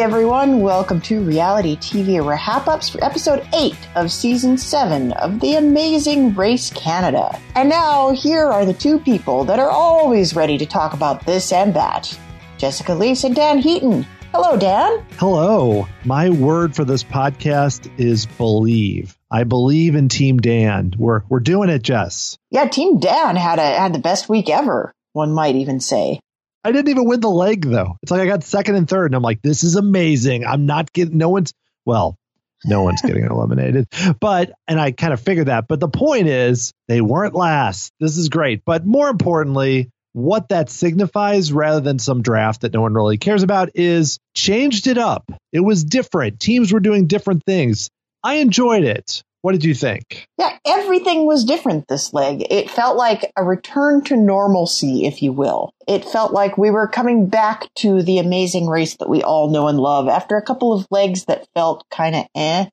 [0.00, 5.56] Hey everyone, welcome to Reality TV RHAPups for episode 8 of season 7 of The
[5.56, 7.38] Amazing Race Canada.
[7.54, 11.52] And now, here are the two people that are always ready to talk about this
[11.52, 12.18] and that
[12.56, 14.06] Jessica Liese and Dan Heaton.
[14.32, 15.04] Hello, Dan.
[15.18, 15.86] Hello.
[16.06, 19.18] My word for this podcast is believe.
[19.30, 20.94] I believe in Team Dan.
[20.96, 22.38] We're we're doing it, Jess.
[22.50, 24.94] Yeah, Team Dan had a had the best week ever.
[25.12, 26.20] One might even say.
[26.64, 27.96] I didn't even win the leg though.
[28.02, 30.44] It's like I got second and third, and I'm like, this is amazing.
[30.44, 31.52] I'm not getting no one's
[31.84, 32.16] well,
[32.64, 33.86] no one's getting eliminated.
[34.20, 35.66] But and I kind of figured that.
[35.68, 37.92] But the point is they weren't last.
[38.00, 38.62] This is great.
[38.64, 43.42] But more importantly, what that signifies rather than some draft that no one really cares
[43.42, 45.30] about is changed it up.
[45.52, 46.40] It was different.
[46.40, 47.88] Teams were doing different things.
[48.22, 49.22] I enjoyed it.
[49.42, 50.26] What did you think?
[50.38, 52.46] Yeah, everything was different this leg.
[52.50, 55.72] It felt like a return to normalcy, if you will.
[55.88, 59.68] It felt like we were coming back to the amazing race that we all know
[59.68, 60.08] and love.
[60.08, 62.66] After a couple of legs that felt kind of eh,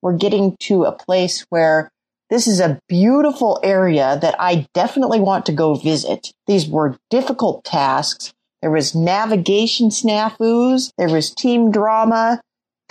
[0.00, 1.90] we're getting to a place where
[2.30, 6.32] this is a beautiful area that I definitely want to go visit.
[6.46, 8.32] These were difficult tasks.
[8.62, 10.92] There was navigation snafus.
[10.96, 12.40] There was team drama.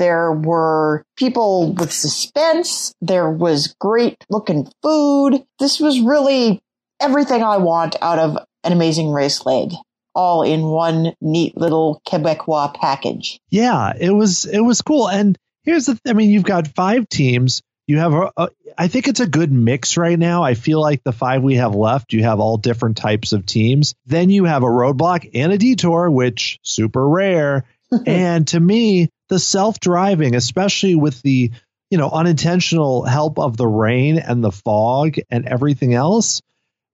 [0.01, 2.91] There were people with suspense.
[3.01, 5.45] There was great looking food.
[5.59, 6.59] This was really
[6.99, 9.73] everything I want out of an amazing race leg
[10.15, 13.39] all in one neat little Quebecois package.
[13.51, 15.07] Yeah, it was it was cool.
[15.07, 17.61] And here's the I mean, you've got five teams.
[17.85, 20.41] You have a, a I think it's a good mix right now.
[20.41, 23.93] I feel like the five we have left, you have all different types of teams.
[24.07, 27.65] Then you have a roadblock and a detour, which super rare.
[28.07, 31.51] and to me, the self-driving, especially with the
[31.89, 36.41] you know unintentional help of the rain and the fog and everything else,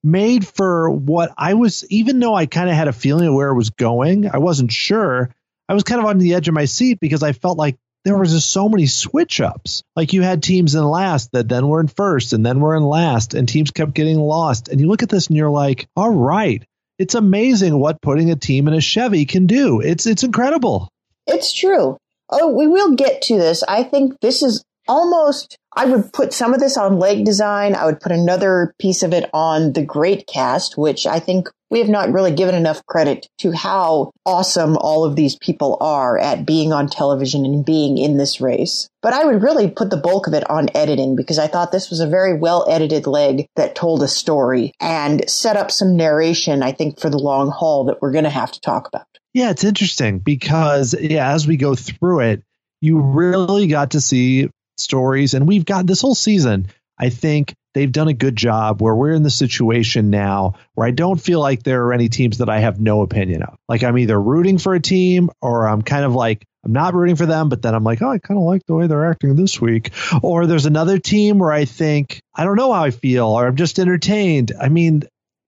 [0.04, 1.84] made for what I was.
[1.90, 4.72] Even though I kind of had a feeling of where it was going, I wasn't
[4.72, 5.34] sure.
[5.68, 7.76] I was kind of on the edge of my seat because I felt like
[8.06, 9.84] there was just so many switch ups.
[9.96, 12.84] Like you had teams in last that then were in first and then were in
[12.84, 14.70] last, and teams kept getting lost.
[14.70, 16.64] And you look at this and you're like, all right,
[17.00, 19.82] it's amazing what putting a team in a Chevy can do.
[19.82, 20.88] It's it's incredible.
[21.26, 21.98] It's true.
[22.30, 23.64] Oh, we will get to this.
[23.68, 27.76] I think this is almost, I would put some of this on leg design.
[27.76, 31.80] I would put another piece of it on the great cast, which I think we
[31.80, 36.46] have not really given enough credit to how awesome all of these people are at
[36.46, 38.88] being on television and being in this race.
[39.02, 41.90] But I would really put the bulk of it on editing because I thought this
[41.90, 46.64] was a very well edited leg that told a story and set up some narration,
[46.64, 49.06] I think, for the long haul that we're going to have to talk about.
[49.34, 52.44] Yeah, it's interesting because yeah, as we go through it,
[52.82, 56.68] you really got to see stories, and we've got this whole season.
[57.00, 60.92] I think they've done a good job where we're in the situation now where I
[60.92, 63.56] don't feel like there are any teams that I have no opinion of.
[63.70, 67.16] Like I'm either rooting for a team or I'm kind of like I'm not rooting
[67.16, 69.36] for them, but then I'm like, oh, I kind of like the way they're acting
[69.36, 69.92] this week.
[70.24, 73.56] Or there's another team where I think I don't know how I feel or I'm
[73.56, 74.54] just entertained.
[74.60, 75.04] I mean,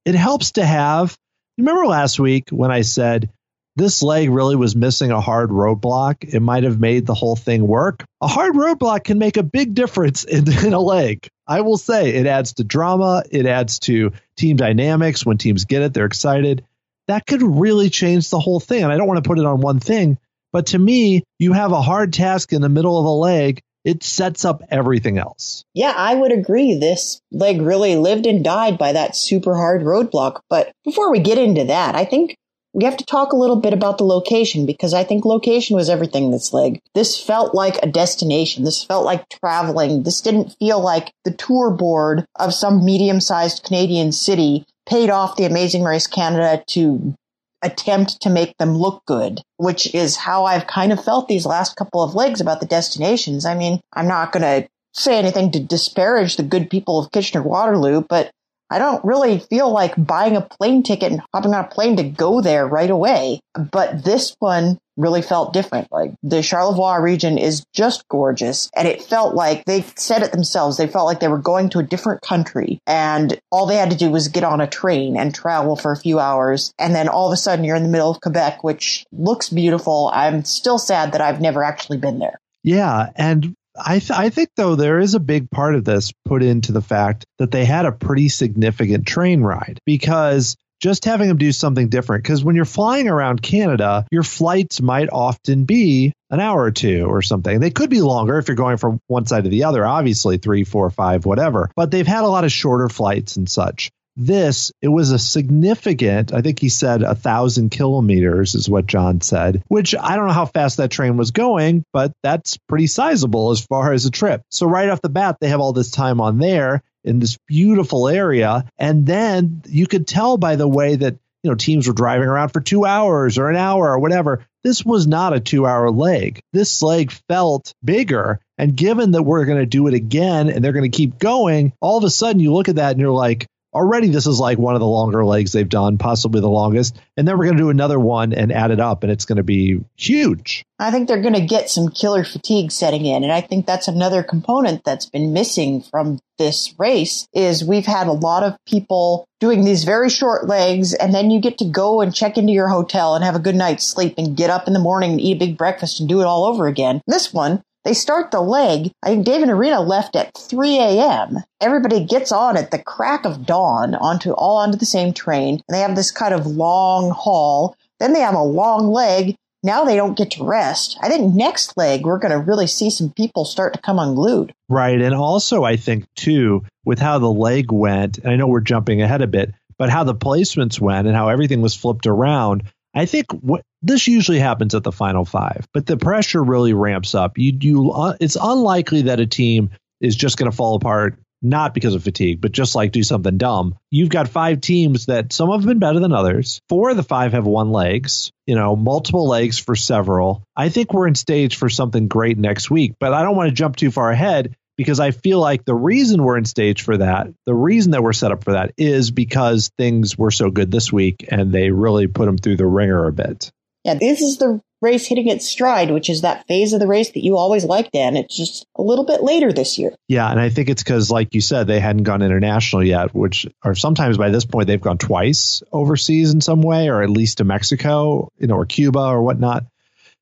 [0.06, 1.18] it helps to have.
[1.58, 3.32] Remember last week when I said
[3.80, 6.18] this leg really was missing a hard roadblock.
[6.22, 8.04] It might have made the whole thing work.
[8.22, 11.28] A hard roadblock can make a big difference in, in, a leg.
[11.48, 15.26] I will say it adds to drama, it adds to team dynamics.
[15.26, 16.66] When teams get it, they're excited.
[17.08, 18.84] That could really change the whole thing.
[18.84, 20.18] And I don't want to put it on one thing,
[20.52, 23.62] but to me, you have a hard task in the middle of a leg.
[23.86, 25.64] It sets up everything else.
[25.74, 26.76] Yeah, I would agree.
[26.76, 30.42] This leg really lived and died by that super hard roadblock.
[30.50, 32.36] But before we get into that, I think
[32.74, 35.90] we have to talk a little bit about the location because I think location was
[35.90, 36.80] everything this leg.
[36.94, 38.64] This felt like a destination.
[38.64, 40.04] This felt like traveling.
[40.04, 45.36] This didn't feel like the tour board of some medium sized Canadian city paid off
[45.36, 47.16] the Amazing Race Canada to
[47.62, 51.76] attempt to make them look good, which is how I've kind of felt these last
[51.76, 53.46] couple of legs about the destinations.
[53.46, 57.44] I mean, I'm not going to say anything to disparage the good people of Kitchener
[57.44, 58.32] Waterloo, but
[58.70, 62.04] I don't really feel like buying a plane ticket and hopping on a plane to
[62.04, 63.40] go there right away.
[63.54, 65.92] But this one really felt different.
[65.92, 68.70] Like the Charlevoix region is just gorgeous.
[68.76, 70.78] And it felt like they said it themselves.
[70.78, 73.98] They felt like they were going to a different country and all they had to
[73.98, 76.74] do was get on a train and travel for a few hours.
[76.78, 80.12] And then all of a sudden you're in the middle of Quebec, which looks beautiful.
[80.14, 82.40] I'm still sad that I've never actually been there.
[82.64, 83.12] Yeah.
[83.16, 86.72] And I, th- I think though there is a big part of this put into
[86.72, 91.52] the fact that they had a pretty significant train ride because just having them do
[91.52, 96.62] something different because when you're flying around Canada, your flights might often be an hour
[96.62, 97.60] or two or something.
[97.60, 100.64] They could be longer if you're going from one side to the other, obviously three,
[100.64, 101.70] four, five, whatever.
[101.76, 103.92] But they've had a lot of shorter flights and such.
[104.16, 109.22] This, it was a significant, I think he said a thousand kilometers is what John
[109.22, 113.52] said, which I don't know how fast that train was going, but that's pretty sizable
[113.52, 114.42] as far as a trip.
[114.50, 118.08] So right off the bat, they have all this time on there in this beautiful
[118.08, 118.66] area.
[118.78, 122.50] And then you could tell by the way that you know teams were driving around
[122.50, 126.42] for two hours or an hour or whatever this was not a two hour leg
[126.52, 130.74] this leg felt bigger and given that we're going to do it again and they're
[130.74, 133.48] going to keep going all of a sudden you look at that and you're like
[133.80, 137.00] already this is like one of the longer legs they've done, possibly the longest.
[137.16, 139.38] And then we're going to do another one and add it up, and it's going
[139.38, 140.64] to be huge.
[140.78, 143.24] I think they're going to get some killer fatigue setting in.
[143.24, 148.08] And I think that's another component that's been missing from this race is we've had
[148.08, 152.00] a lot of people doing these very short legs and then you get to go
[152.00, 154.74] and check into your hotel and have a good night's sleep and get up in
[154.74, 157.02] the morning and eat a big breakfast and do it all over again.
[157.08, 158.92] This one, they start the leg.
[159.04, 161.38] I think David Irina left at 3 a.m.
[161.62, 165.56] Everybody gets on at the crack of dawn onto all onto the same train.
[165.68, 167.76] And they have this kind of long haul.
[168.00, 169.36] Then they have a long leg.
[169.64, 170.98] Now they don't get to rest.
[171.02, 174.54] I think next leg, we're going to really see some people start to come unglued.
[174.70, 175.02] Right.
[175.02, 179.02] And also, I think, too, with how the leg went, and I know we're jumping
[179.02, 183.06] ahead a bit, but how the placements went and how everything was flipped around, I
[183.06, 187.38] think what this usually happens at the final five, but the pressure really ramps up.
[187.38, 189.72] You, you, uh, it's unlikely that a team
[190.02, 193.38] is just going to fall apart, not because of fatigue, but just like do something
[193.38, 193.78] dumb.
[193.90, 196.62] You've got five teams that some have been better than others.
[196.68, 200.44] Four of the five have one legs, you know, multiple legs for several.
[200.56, 203.56] I think we're in stage for something great next week, but I don't want to
[203.56, 207.28] jump too far ahead because I feel like the reason we're in stage for that,
[207.46, 210.92] the reason that we're set up for that is because things were so good this
[210.92, 213.52] week and they really put them through the wringer a bit.
[213.84, 217.12] Yeah, this is the race hitting its stride, which is that phase of the race
[217.12, 218.16] that you always liked, Dan.
[218.16, 219.92] It's just a little bit later this year.
[220.08, 223.46] Yeah, and I think it's because, like you said, they hadn't gone international yet, which,
[223.64, 227.40] or sometimes by this point, they've gone twice overseas in some way, or at least
[227.40, 229.66] to Mexico, you know, or Cuba or whatnot.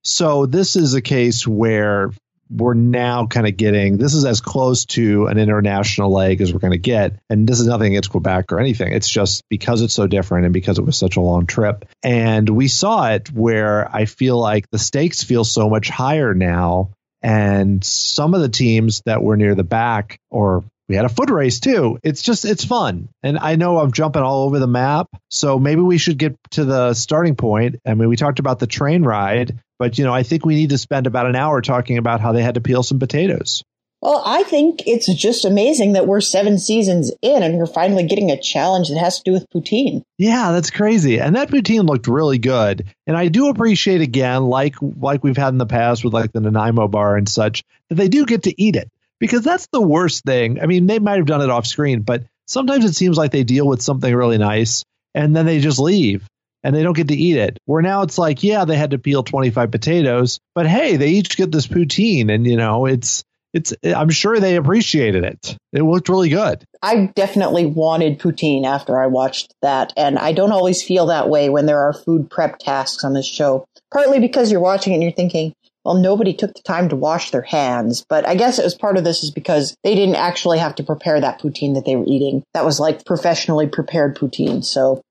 [0.03, 2.11] So this is a case where
[2.49, 6.59] we're now kind of getting this is as close to an international leg as we're
[6.59, 7.19] going to get.
[7.29, 8.93] And this is nothing against Quebec or anything.
[8.93, 11.85] It's just because it's so different and because it was such a long trip.
[12.03, 16.91] And we saw it where I feel like the stakes feel so much higher now.
[17.21, 21.29] And some of the teams that were near the back or we had a foot
[21.29, 21.99] race too.
[22.03, 23.09] It's just it's fun.
[23.21, 25.07] And I know I'm jumping all over the map.
[25.29, 27.77] So maybe we should get to the starting point.
[27.85, 30.69] I mean, we talked about the train ride, but you know, I think we need
[30.69, 33.63] to spend about an hour talking about how they had to peel some potatoes.
[34.01, 38.29] Well, I think it's just amazing that we're seven seasons in and we're finally getting
[38.29, 40.03] a challenge that has to do with poutine.
[40.19, 41.19] Yeah, that's crazy.
[41.19, 42.85] And that poutine looked really good.
[43.07, 46.41] And I do appreciate again, like like we've had in the past with like the
[46.41, 50.23] Nanaimo bar and such, that they do get to eat it because that's the worst
[50.23, 50.61] thing.
[50.61, 53.43] I mean, they might have done it off screen, but sometimes it seems like they
[53.43, 54.83] deal with something really nice
[55.15, 56.27] and then they just leave
[56.63, 57.57] and they don't get to eat it.
[57.65, 61.37] Where now it's like, yeah, they had to peel 25 potatoes, but hey, they each
[61.37, 63.23] get this poutine and you know, it's
[63.53, 65.57] it's I'm sure they appreciated it.
[65.73, 66.63] It looked really good.
[66.81, 71.49] I definitely wanted poutine after I watched that and I don't always feel that way
[71.49, 73.65] when there are food prep tasks on this show.
[73.91, 75.53] Partly because you're watching it and you're thinking,
[75.87, 78.05] well, nobody took the time to wash their hands.
[78.09, 80.83] But I guess it was part of this is because they didn't actually have to
[80.83, 82.43] prepare that poutine that they were eating.
[82.53, 84.65] That was like professionally prepared poutine.
[84.65, 85.01] So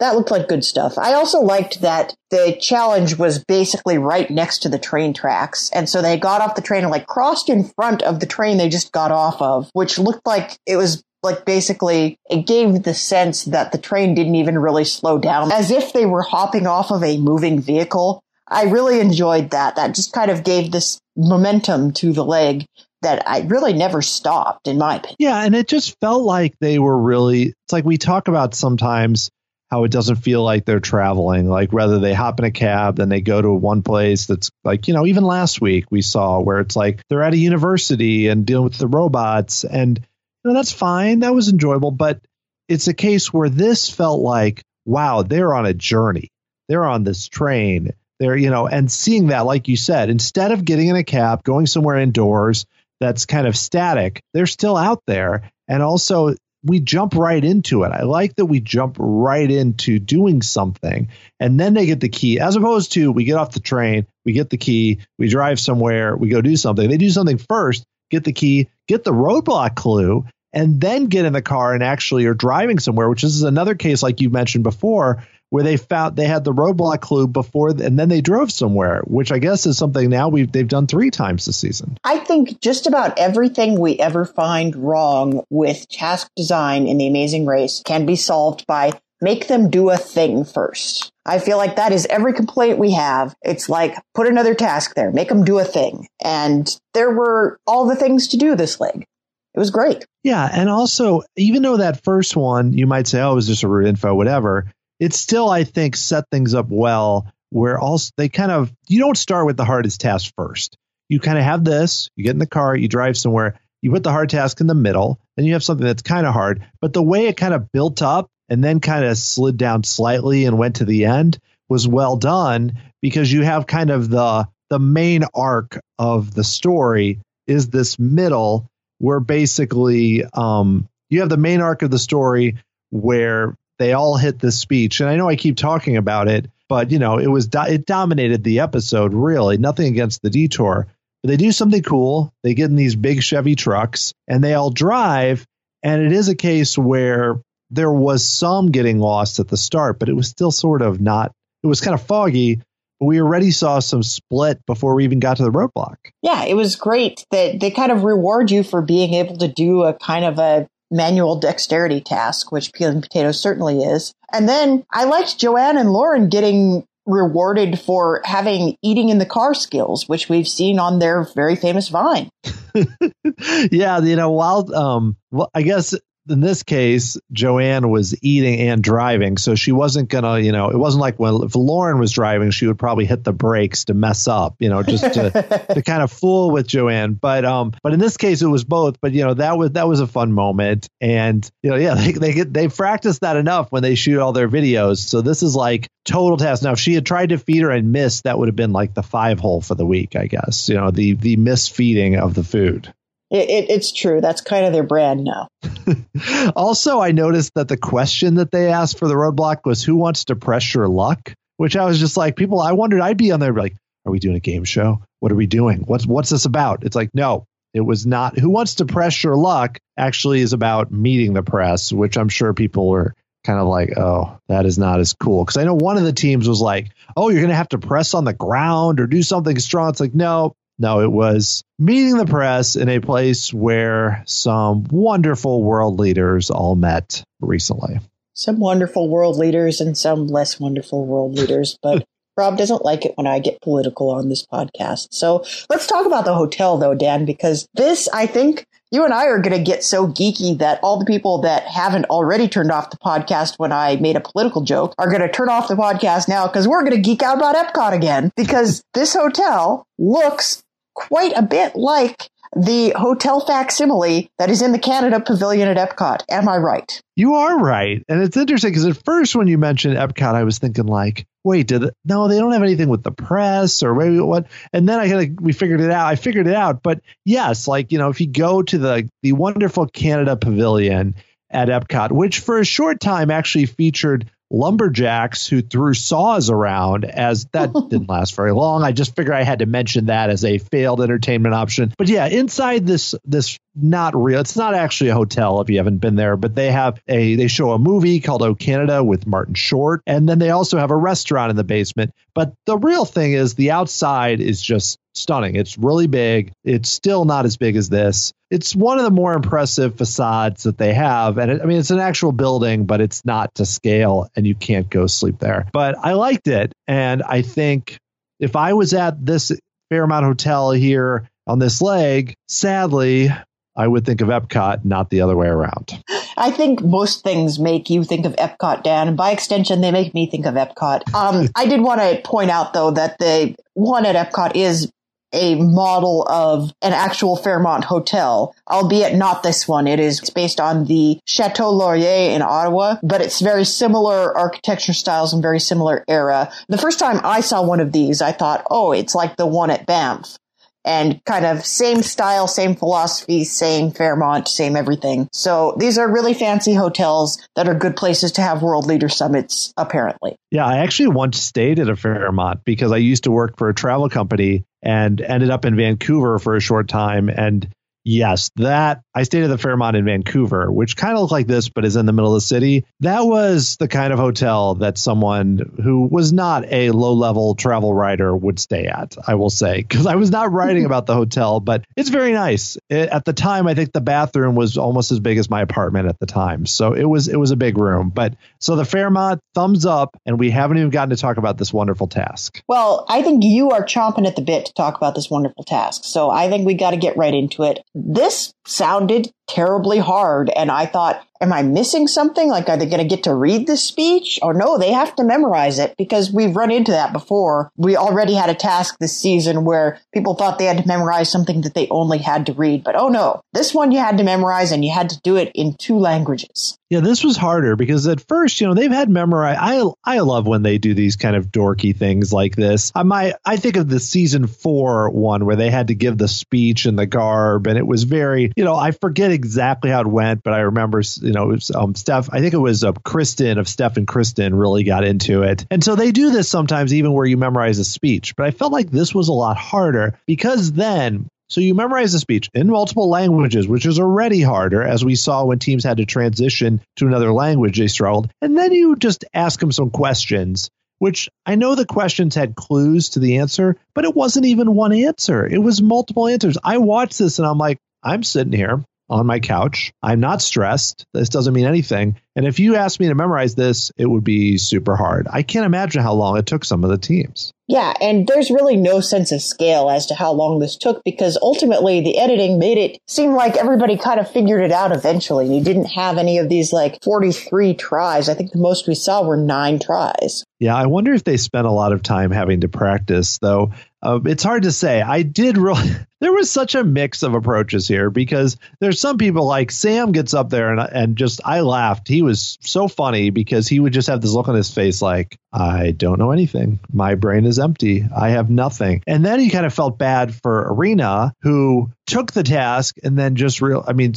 [0.00, 0.98] that looked like good stuff.
[0.98, 5.70] I also liked that the challenge was basically right next to the train tracks.
[5.72, 8.56] And so they got off the train and like crossed in front of the train
[8.56, 12.94] they just got off of, which looked like it was like basically it gave the
[12.94, 16.90] sense that the train didn't even really slow down as if they were hopping off
[16.90, 19.76] of a moving vehicle I really enjoyed that.
[19.76, 22.66] That just kind of gave this momentum to the leg
[23.02, 25.16] that I really never stopped, in my opinion.
[25.18, 27.42] Yeah, and it just felt like they were really.
[27.42, 29.30] It's like we talk about sometimes
[29.70, 31.48] how it doesn't feel like they're traveling.
[31.48, 34.88] Like whether they hop in a cab, then they go to one place that's like,
[34.88, 38.44] you know, even last week we saw where it's like they're at a university and
[38.44, 39.62] dealing with the robots.
[39.64, 41.20] And, you know, that's fine.
[41.20, 41.92] That was enjoyable.
[41.92, 42.20] But
[42.68, 46.30] it's a case where this felt like, wow, they're on a journey.
[46.68, 50.64] They're on this train They're, you know, and seeing that, like you said, instead of
[50.64, 52.66] getting in a cab, going somewhere indoors
[53.00, 55.50] that's kind of static, they're still out there.
[55.66, 57.92] And also, we jump right into it.
[57.92, 62.38] I like that we jump right into doing something and then they get the key
[62.38, 66.16] as opposed to we get off the train, we get the key, we drive somewhere,
[66.16, 66.88] we go do something.
[66.88, 71.32] They do something first, get the key, get the roadblock clue, and then get in
[71.32, 75.24] the car and actually are driving somewhere, which is another case like you mentioned before,
[75.50, 79.30] where they found they had the roadblock clue before and then they drove somewhere, which
[79.30, 81.98] I guess is something now we've they've done three times this season.
[82.02, 87.46] I think just about everything we ever find wrong with task design in the Amazing
[87.46, 91.12] Race can be solved by make them do a thing first.
[91.26, 93.34] I feel like that is every complaint we have.
[93.42, 96.08] It's like put another task there, make them do a thing.
[96.24, 99.04] And there were all the things to do this leg.
[99.52, 100.06] It was great.
[100.22, 103.64] Yeah, and also even though that first one you might say oh it was just
[103.64, 108.28] a root info whatever, it still I think set things up well where also they
[108.28, 110.76] kind of you don't start with the hardest task first.
[111.08, 114.04] You kind of have this, you get in the car, you drive somewhere, you put
[114.04, 116.64] the hard task in the middle, and you have something that's kind of hard.
[116.80, 120.44] But the way it kind of built up and then kind of slid down slightly
[120.44, 121.38] and went to the end
[121.68, 127.18] was well done because you have kind of the the main arc of the story
[127.46, 132.58] is this middle where basically um, you have the main arc of the story
[132.90, 135.00] where they all hit this speech.
[135.00, 138.42] And i know i keep talking about it but you know it was it dominated
[138.42, 139.58] the episode really.
[139.58, 140.86] Nothing against the detour.
[141.22, 142.32] But they do something cool.
[142.42, 145.44] They get in these big chevy trucks and they all drive.
[145.82, 150.08] And it is a case where there was some getting lost at the start, but
[150.08, 151.32] it was still sort of not,
[151.62, 152.62] it was kind of foggy.
[153.00, 155.96] We already saw some split before we even got to the roadblock.
[156.22, 159.82] Yeah, it was great that they kind of reward you for being able to do
[159.82, 164.12] a kind of a manual dexterity task, which peeling potatoes certainly is.
[164.32, 169.54] And then I liked Joanne and Lauren getting rewarded for having eating in the car
[169.54, 172.30] skills, which we've seen on their very famous Vine.
[173.70, 175.94] yeah, you know, while um, well, I guess
[176.30, 180.76] in this case, Joanne was eating and driving, so she wasn't gonna, you know, it
[180.76, 184.28] wasn't like when if Lauren was driving, she would probably hit the brakes to mess
[184.28, 187.14] up, you know, just to, to kind of fool with Joanne.
[187.14, 189.00] But um, but in this case, it was both.
[189.00, 192.12] But you know, that was that was a fun moment, and you know, yeah, they
[192.12, 194.98] they get they practice that enough when they shoot all their videos.
[194.98, 196.62] So this is like total test.
[196.62, 198.94] Now, if she had tried to feed her and missed, that would have been like
[198.94, 200.68] the five hole for the week, I guess.
[200.68, 202.92] You know, the the misfeeding of the food.
[203.30, 204.20] It, it, it's true.
[204.20, 205.48] That's kind of their brand now.
[206.56, 210.24] also, I noticed that the question that they asked for the roadblock was who wants
[210.26, 211.32] to press your luck?
[211.56, 214.18] Which I was just like, people, I wondered, I'd be on there like, are we
[214.18, 215.02] doing a game show?
[215.20, 215.82] What are we doing?
[215.86, 216.84] What's what's this about?
[216.84, 217.44] It's like, no,
[217.74, 218.38] it was not.
[218.38, 222.54] Who wants to press your luck actually is about meeting the press, which I'm sure
[222.54, 225.44] people were kind of like, oh, that is not as cool.
[225.44, 227.78] Because I know one of the teams was like, oh, you're going to have to
[227.78, 229.90] press on the ground or do something strong.
[229.90, 235.62] It's like, no, no, it was meeting the press in a place where some wonderful
[235.62, 238.00] world leaders all met recently.
[238.32, 242.02] Some wonderful world leaders and some less wonderful world leaders, but
[242.38, 245.08] Rob doesn't like it when I get political on this podcast.
[245.10, 249.26] So let's talk about the hotel though, Dan, because this, I think you and I
[249.26, 252.88] are going to get so geeky that all the people that haven't already turned off
[252.88, 256.26] the podcast when I made a political joke are going to turn off the podcast
[256.26, 260.62] now because we're going to geek out about Epcot again because this hotel looks
[261.00, 266.24] quite a bit like the hotel facsimile that is in the Canada Pavilion at Epcot.
[266.28, 267.00] Am I right?
[267.14, 268.04] You are right.
[268.08, 271.68] And it's interesting because at first when you mentioned Epcot, I was thinking like, wait,
[271.68, 274.46] did it, no, they don't have anything with the press or maybe what?
[274.72, 276.06] And then I kind of, we figured it out.
[276.06, 276.82] I figured it out.
[276.82, 281.14] But yes, like, you know, if you go to the, the wonderful Canada Pavilion
[281.50, 287.46] at Epcot, which for a short time actually featured lumberjacks who threw saws around as
[287.52, 288.82] that didn't last very long.
[288.82, 291.92] I just figured I had to mention that as a failed entertainment option.
[291.96, 294.40] But yeah, inside this this not real.
[294.40, 297.48] It's not actually a hotel if you haven't been there, but they have a they
[297.48, 300.96] show a movie called Oh Canada with Martin Short and then they also have a
[300.96, 302.12] restaurant in the basement.
[302.34, 305.56] But the real thing is the outside is just stunning.
[305.56, 306.52] It's really big.
[306.64, 308.32] It's still not as big as this.
[308.50, 311.38] It's one of the more impressive facades that they have.
[311.38, 314.54] And it, I mean, it's an actual building, but it's not to scale and you
[314.54, 315.68] can't go sleep there.
[315.72, 316.72] But I liked it.
[316.88, 317.98] And I think
[318.38, 319.52] if I was at this
[319.90, 323.30] Fairmont Hotel here on this leg, sadly,
[323.76, 326.02] I would think of Epcot, not the other way around.
[326.36, 330.12] I think most things make you think of Epcot, Dan, and by extension, they make
[330.14, 331.14] me think of Epcot.
[331.14, 334.90] Um, I did want to point out, though, that the one at Epcot is
[335.32, 339.86] a model of an actual Fairmont hotel, albeit not this one.
[339.86, 345.32] It is based on the Chateau Laurier in Ottawa, but it's very similar architecture styles
[345.32, 346.52] and very similar era.
[346.68, 349.70] The first time I saw one of these, I thought, oh, it's like the one
[349.70, 350.36] at Banff
[350.84, 355.28] and kind of same style, same philosophy, same Fairmont, same everything.
[355.32, 359.72] So these are really fancy hotels that are good places to have world leader summits,
[359.76, 360.36] apparently.
[360.50, 363.74] Yeah, I actually once stayed at a Fairmont because I used to work for a
[363.74, 367.28] travel company and ended up in Vancouver for a short time.
[367.28, 367.68] And
[368.04, 371.68] yes, that I stayed at the Fairmont in Vancouver, which kind of looked like this,
[371.68, 372.84] but is in the middle of the city.
[373.00, 377.92] That was the kind of hotel that someone who was not a low level travel
[377.92, 381.60] writer would stay at, I will say, because I was not writing about the hotel,
[381.60, 382.78] but it's very nice.
[382.88, 386.08] It, at the time, I think the bathroom was almost as big as my apartment
[386.08, 386.66] at the time.
[386.66, 388.10] So it was, it was a big room.
[388.10, 390.16] But so the Fairmont, thumbs up.
[390.26, 392.62] And we haven't even gotten to talk about this wonderful task.
[392.68, 396.04] Well, I think you are chomping at the bit to talk about this wonderful task.
[396.04, 397.80] So I think we got to get right into it.
[397.94, 400.50] This sounded terribly hard.
[400.50, 402.48] And I thought, am I missing something?
[402.48, 404.38] Like, are they going to get to read the speech?
[404.42, 407.70] Or no, they have to memorize it because we've run into that before.
[407.76, 411.62] We already had a task this season where people thought they had to memorize something
[411.62, 412.84] that they only had to read.
[412.84, 415.52] But oh no, this one you had to memorize and you had to do it
[415.54, 416.78] in two languages.
[416.90, 419.56] Yeah, this was harder because at first, you know, they've had memorize.
[419.60, 422.90] I I love when they do these kind of dorky things like this.
[422.96, 426.26] I might I think of the season four one where they had to give the
[426.26, 430.08] speech and the garb, and it was very, you know, I forget exactly how it
[430.08, 432.28] went, but I remember, you know, um, Steph.
[432.32, 435.82] I think it was uh, Kristen of Steph and Kristen really got into it, and
[435.82, 438.34] so they do this sometimes even where you memorize a speech.
[438.34, 442.18] But I felt like this was a lot harder because then so you memorize the
[442.18, 446.04] speech in multiple languages, which is already harder, as we saw when teams had to
[446.04, 448.28] transition to another language, they struggled.
[448.42, 450.68] And then you just ask them some questions,
[450.98, 454.92] which I know the questions had clues to the answer, but it wasn't even one
[454.92, 455.46] answer.
[455.46, 456.58] It was multiple answers.
[456.62, 459.92] I watched this and I'm like, I'm sitting here on my couch.
[460.02, 461.04] I'm not stressed.
[461.12, 462.16] This doesn't mean anything.
[462.36, 465.26] And if you asked me to memorize this, it would be super hard.
[465.30, 467.52] I can't imagine how long it took some of the teams.
[467.66, 471.38] Yeah, and there's really no sense of scale as to how long this took because
[471.42, 475.54] ultimately the editing made it seem like everybody kind of figured it out eventually.
[475.54, 478.28] You didn't have any of these like 43 tries.
[478.28, 480.44] I think the most we saw were nine tries.
[480.60, 483.72] Yeah, I wonder if they spent a lot of time having to practice, though.
[484.02, 485.02] Uh, it's hard to say.
[485.02, 485.90] I did really.
[486.20, 490.34] There was such a mix of approaches here because there's some people like Sam gets
[490.34, 492.08] up there and and just I laughed.
[492.08, 495.38] He was so funny because he would just have this look on his face like
[495.52, 496.78] I don't know anything.
[496.92, 498.06] My brain is empty.
[498.14, 499.02] I have nothing.
[499.06, 503.36] And then he kind of felt bad for Irina who took the task and then
[503.36, 504.14] just real I mean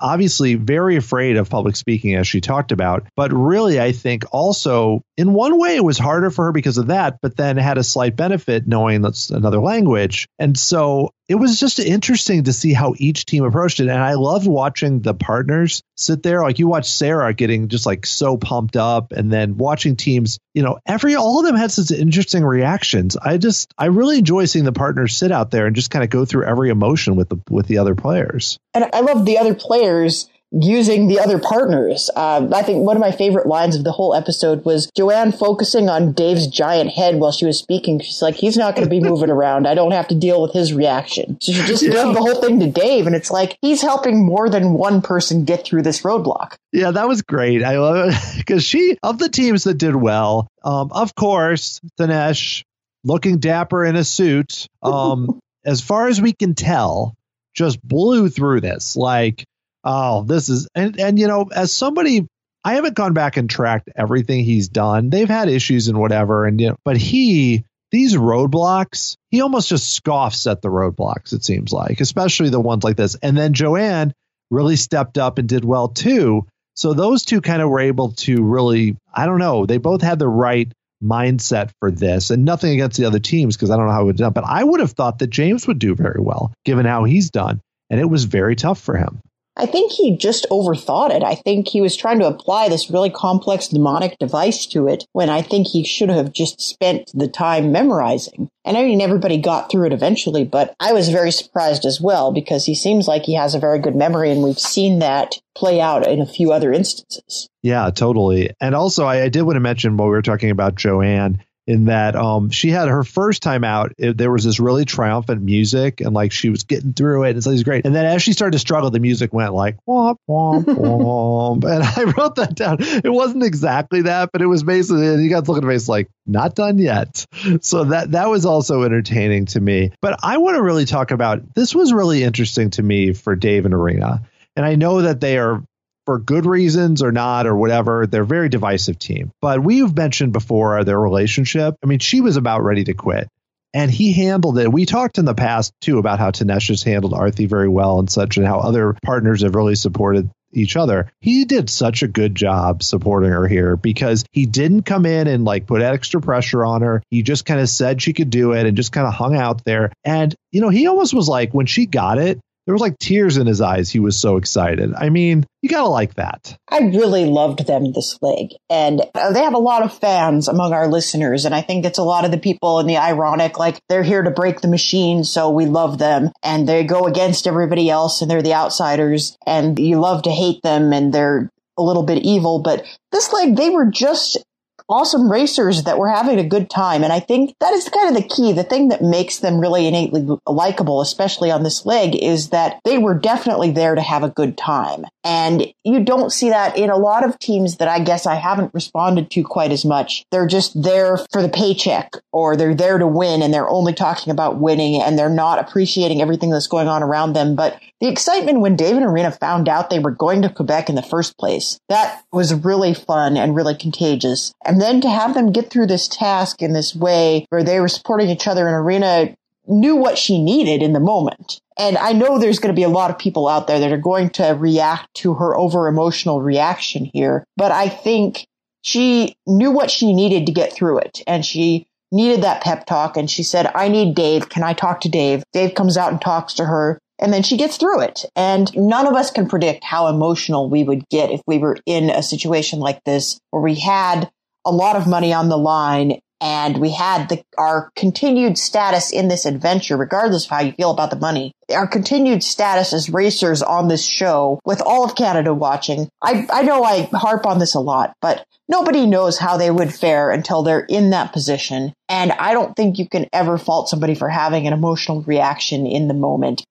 [0.00, 5.02] obviously very afraid of public speaking as she talked about, but really I think also
[5.16, 7.84] in one way it was harder for her because of that, but then had a
[7.84, 10.26] slight benefit knowing that's another language.
[10.38, 13.88] And so it was just interesting to see how each team approached it.
[13.88, 16.42] And I loved watching the partners sit there.
[16.42, 20.62] Like you watch Sarah getting just like so pumped up and then watching teams, you
[20.62, 23.16] know, every, all of them had such interesting reactions.
[23.16, 26.10] I just, I really enjoy seeing the partners sit out there and just kind of
[26.10, 28.58] go through every emotion with the, with the other players.
[28.74, 30.28] And I love the other players
[30.60, 32.10] using the other partners.
[32.14, 35.88] Uh, I think one of my favorite lines of the whole episode was Joanne focusing
[35.88, 37.98] on Dave's giant head while she was speaking.
[38.00, 39.66] She's like, he's not going to be moving around.
[39.66, 41.38] I don't have to deal with his reaction.
[41.40, 42.12] So she just yeah.
[42.12, 45.64] the whole thing to Dave, and it's like he's helping more than one person get
[45.64, 46.54] through this roadblock.
[46.72, 47.62] Yeah, that was great.
[47.62, 52.62] I love it because she, of the teams that did well, um, of course, Tanesh
[53.02, 54.66] looking dapper in a suit.
[54.82, 57.14] Um, as far as we can tell,
[57.54, 58.96] just blew through this.
[58.96, 59.44] Like
[59.84, 62.26] oh, this is and and you know, as somebody
[62.64, 65.10] I haven't gone back and tracked everything he's done.
[65.10, 69.94] They've had issues and whatever, and you know, but he these roadblocks, he almost just
[69.94, 71.32] scoffs at the roadblocks.
[71.32, 73.14] It seems like, especially the ones like this.
[73.22, 74.12] And then Joanne
[74.50, 76.46] really stepped up and did well too.
[76.74, 80.18] So those two kind of were able to really, I don't know, they both had
[80.18, 83.92] the right mindset for this, and nothing against the other teams because I don't know
[83.92, 84.32] how it would done.
[84.32, 87.60] But I would have thought that James would do very well given how he's done,
[87.90, 89.20] and it was very tough for him.
[89.56, 91.22] I think he just overthought it.
[91.22, 95.30] I think he was trying to apply this really complex mnemonic device to it when
[95.30, 98.48] I think he should have just spent the time memorizing.
[98.64, 102.32] And I mean, everybody got through it eventually, but I was very surprised as well
[102.32, 105.80] because he seems like he has a very good memory and we've seen that play
[105.80, 107.48] out in a few other instances.
[107.62, 108.50] Yeah, totally.
[108.60, 111.86] And also, I, I did want to mention while we were talking about Joanne in
[111.86, 113.92] that um, she had her first time out.
[113.98, 117.42] It, there was this really triumphant music, and like she was getting through it, and
[117.42, 117.86] so it was great.
[117.86, 121.82] And then as she started to struggle, the music went like womp womp womp, and
[121.82, 122.78] I wrote that down.
[122.80, 125.06] It wasn't exactly that, but it was basically.
[125.06, 127.26] And you got to look at face like not done yet.
[127.60, 129.92] So that that was also entertaining to me.
[130.00, 131.74] But I want to really talk about this.
[131.74, 134.22] Was really interesting to me for Dave and Irina.
[134.56, 135.64] And I know that they are
[136.06, 139.30] for good reasons or not or whatever, they're a very divisive team.
[139.40, 141.76] But we've mentioned before their relationship.
[141.82, 143.28] I mean, she was about ready to quit.
[143.72, 144.72] And he handled it.
[144.72, 148.08] We talked in the past too about how Tanesh has handled Arthi very well and
[148.08, 151.10] such, and how other partners have really supported each other.
[151.20, 155.44] He did such a good job supporting her here because he didn't come in and
[155.44, 157.02] like put extra pressure on her.
[157.10, 159.64] He just kind of said she could do it and just kind of hung out
[159.64, 159.92] there.
[160.04, 163.36] And, you know, he almost was like, when she got it, there was like tears
[163.36, 163.90] in his eyes.
[163.90, 164.94] He was so excited.
[164.94, 166.56] I mean, you gotta like that.
[166.68, 170.72] I really loved them this leg, and uh, they have a lot of fans among
[170.72, 173.80] our listeners, and I think it's a lot of the people in the ironic, like
[173.88, 177.90] they're here to break the machine, so we love them, and they go against everybody
[177.90, 182.04] else, and they're the outsiders, and you love to hate them, and they're a little
[182.04, 184.38] bit evil, but this leg, they were just
[184.88, 187.02] awesome racers that were having a good time.
[187.02, 188.52] And I think that is kind of the key.
[188.52, 192.98] The thing that makes them really innately likable, especially on this leg, is that they
[192.98, 195.04] were definitely there to have a good time.
[195.24, 198.74] And you don't see that in a lot of teams that I guess I haven't
[198.74, 200.24] responded to quite as much.
[200.30, 204.30] They're just there for the paycheck or they're there to win and they're only talking
[204.30, 207.54] about winning and they're not appreciating everything that's going on around them.
[207.54, 210.94] But the excitement when David and Irina found out they were going to Quebec in
[210.94, 214.52] the first place, that was really fun and really contagious.
[214.64, 217.88] And then to have them get through this task in this way where they were
[217.88, 219.34] supporting each other and Irina
[219.66, 221.60] knew what she needed in the moment.
[221.78, 223.98] And I know there's going to be a lot of people out there that are
[223.98, 228.46] going to react to her over emotional reaction here, but I think
[228.82, 233.16] she knew what she needed to get through it and she needed that pep talk
[233.16, 234.48] and she said, I need Dave.
[234.48, 235.42] Can I talk to Dave?
[235.52, 238.24] Dave comes out and talks to her and then she gets through it.
[238.36, 242.10] And none of us can predict how emotional we would get if we were in
[242.10, 244.30] a situation like this where we had
[244.64, 249.28] a lot of money on the line and we had the, our continued status in
[249.28, 253.62] this adventure, regardless of how you feel about the money, our continued status as racers
[253.62, 256.08] on this show with all of Canada watching.
[256.20, 259.94] I, I know I harp on this a lot, but nobody knows how they would
[259.94, 261.94] fare until they're in that position.
[262.10, 266.08] And I don't think you can ever fault somebody for having an emotional reaction in
[266.08, 266.62] the moment.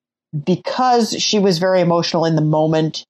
[0.46, 3.04] Because she was very emotional in the moment,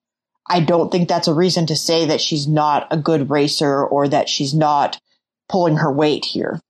[0.48, 4.08] I don't think that's a reason to say that she's not a good racer or
[4.08, 5.00] that she's not
[5.48, 6.60] pulling her weight here.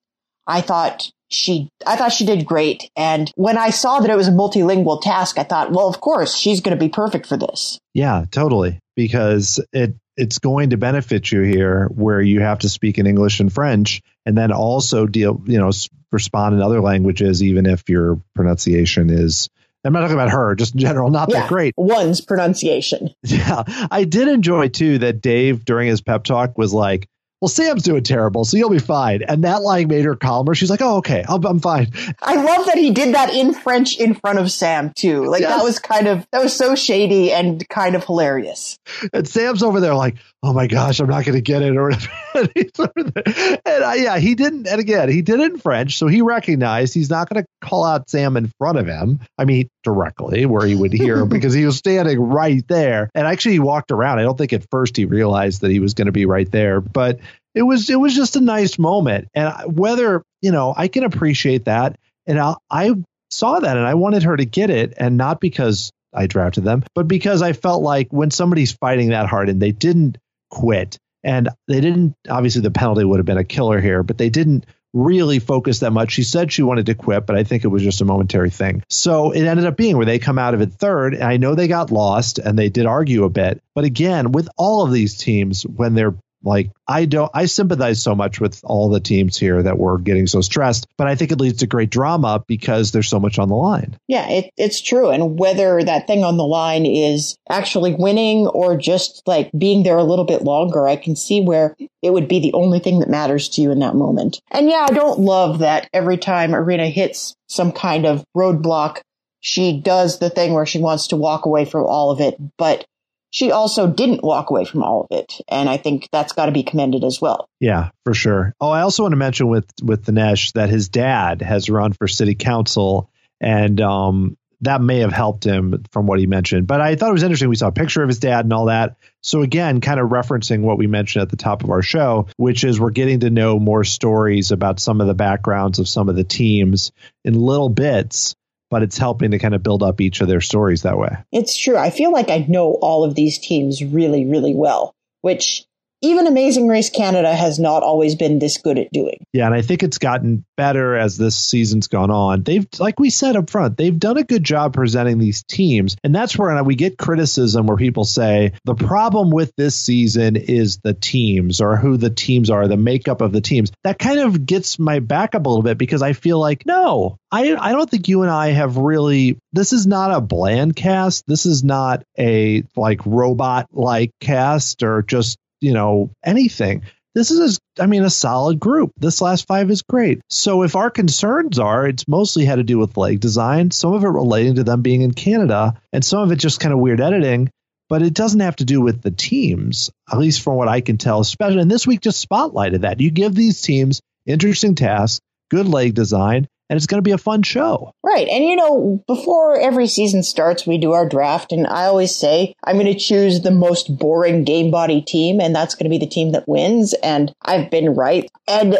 [0.46, 2.90] I thought she, I thought she did great.
[2.96, 6.36] And when I saw that it was a multilingual task, I thought, well, of course,
[6.36, 7.78] she's going to be perfect for this.
[7.94, 8.78] Yeah, totally.
[8.94, 13.40] Because it, it's going to benefit you here where you have to speak in English
[13.40, 15.70] and French and then also deal, you know,
[16.12, 19.48] respond in other languages, even if your pronunciation is
[19.84, 21.74] I'm not talking about her, just in general, not yeah, that great.
[21.76, 23.10] One's pronunciation.
[23.24, 23.64] Yeah.
[23.90, 27.08] I did enjoy too that Dave during his pep talk was like,
[27.44, 29.22] well, Sam's doing terrible, so you'll be fine.
[29.22, 30.54] And that like made her calmer.
[30.54, 31.92] She's like, oh, okay, i am fine.
[32.22, 35.26] I love that he did that in French in front of Sam too.
[35.26, 35.54] Like yes.
[35.54, 38.78] that was kind of that was so shady and kind of hilarious.
[39.12, 41.90] And Sam's over there like, oh my gosh, I'm not going to get it or
[41.90, 42.10] whatever.
[43.66, 44.66] and I, yeah, he didn't.
[44.66, 47.84] And again, he did it in French, so he recognized he's not going to call
[47.84, 49.20] out Sam in front of him.
[49.38, 53.10] I mean, directly where he would hear because he was standing right there.
[53.14, 54.18] And actually, he walked around.
[54.18, 56.80] I don't think at first he realized that he was going to be right there,
[56.80, 57.20] but
[57.54, 59.28] it was it was just a nice moment.
[59.34, 62.94] And whether you know, I can appreciate that, and I, I
[63.30, 66.84] saw that, and I wanted her to get it, and not because I drafted them,
[66.94, 70.18] but because I felt like when somebody's fighting that hard and they didn't
[70.50, 74.28] quit and they didn't, obviously, the penalty would have been a killer here, but they
[74.28, 76.12] didn't really focus that much.
[76.12, 78.82] She said she wanted to quit, but I think it was just a momentary thing.
[78.88, 81.14] So it ended up being where they come out of it third.
[81.14, 83.60] And I know they got lost and they did argue a bit.
[83.74, 86.14] But again, with all of these teams, when they're
[86.44, 90.26] like I don't I sympathize so much with all the teams here that were getting
[90.26, 93.48] so stressed, but I think it leads to great drama because there's so much on
[93.48, 93.98] the line.
[94.08, 95.10] Yeah, it, it's true.
[95.10, 99.98] And whether that thing on the line is actually winning or just like being there
[99.98, 103.08] a little bit longer, I can see where it would be the only thing that
[103.08, 104.40] matters to you in that moment.
[104.50, 109.00] And yeah, I don't love that every time Irina hits some kind of roadblock,
[109.40, 112.36] she does the thing where she wants to walk away from all of it.
[112.56, 112.86] But
[113.34, 115.40] she also didn't walk away from all of it.
[115.48, 117.48] And I think that's got to be commended as well.
[117.58, 118.54] Yeah, for sure.
[118.60, 122.06] Oh, I also want to mention with, with Tanesh that his dad has run for
[122.06, 126.68] city council and, um, that may have helped him from what he mentioned.
[126.68, 127.48] But I thought it was interesting.
[127.48, 128.96] We saw a picture of his dad and all that.
[129.20, 132.62] So again, kind of referencing what we mentioned at the top of our show, which
[132.62, 136.14] is we're getting to know more stories about some of the backgrounds of some of
[136.14, 136.92] the teams
[137.24, 138.36] in little bits
[138.74, 141.16] but it's helping to kind of build up each of their stories that way.
[141.30, 141.76] It's true.
[141.76, 145.64] I feel like I know all of these teams really, really well, which
[146.04, 149.24] even Amazing Race Canada has not always been this good at doing.
[149.32, 152.42] Yeah, and I think it's gotten better as this season's gone on.
[152.42, 155.96] They've, like we said up front, they've done a good job presenting these teams.
[156.04, 160.78] And that's where we get criticism where people say the problem with this season is
[160.78, 163.72] the teams or who the teams are, the makeup of the teams.
[163.82, 167.16] That kind of gets my back up a little bit because I feel like, no,
[167.30, 171.24] I, I don't think you and I have really, this is not a bland cast.
[171.26, 176.82] This is not a like robot like cast or just you know, anything.
[177.14, 178.90] this is, I mean, a solid group.
[178.96, 180.20] This last five is great.
[180.30, 184.04] So if our concerns are, it's mostly had to do with leg design, some of
[184.04, 187.00] it relating to them being in Canada, and some of it just kind of weird
[187.00, 187.50] editing.
[187.88, 190.98] But it doesn't have to do with the teams, at least from what I can
[190.98, 191.20] tell.
[191.20, 193.00] Especially, and this week just spotlighted that.
[193.00, 197.18] You give these teams interesting tasks, good leg design, and it's going to be a
[197.18, 197.92] fun show.
[198.02, 198.26] Right.
[198.26, 202.52] And you know, before every season starts, we do our draft, and I always say
[202.64, 206.04] I'm going to choose the most boring game body team, and that's going to be
[206.04, 206.92] the team that wins.
[206.94, 208.28] And I've been right.
[208.48, 208.76] And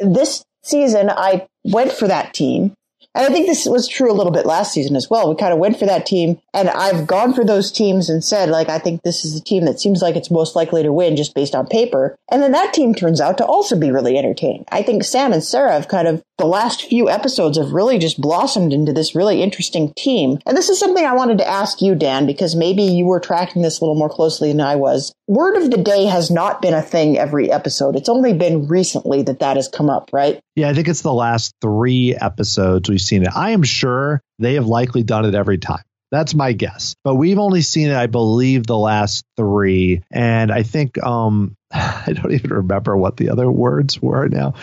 [0.00, 2.72] this season, I went for that team.
[3.16, 5.28] And I think this was true a little bit last season as well.
[5.28, 8.50] We kind of went for that team and I've gone for those teams and said,
[8.50, 11.16] like, I think this is the team that seems like it's most likely to win
[11.16, 12.14] just based on paper.
[12.30, 14.66] And then that team turns out to also be really entertaining.
[14.70, 18.20] I think Sam and Sarah have kind of, the last few episodes have really just
[18.20, 20.38] blossomed into this really interesting team.
[20.44, 23.62] And this is something I wanted to ask you, Dan, because maybe you were tracking
[23.62, 25.14] this a little more closely than I was.
[25.28, 27.96] Word of the day has not been a thing every episode.
[27.96, 30.38] It's only been recently that that has come up, right?
[30.54, 33.30] Yeah, I think it's the last three episodes we've seen it.
[33.34, 35.82] I am sure they have likely done it every time.
[36.10, 36.94] That's my guess.
[37.02, 40.02] But we've only seen it, I believe, the last three.
[40.10, 41.56] And I think um
[42.06, 44.54] I don't even remember what the other words were now.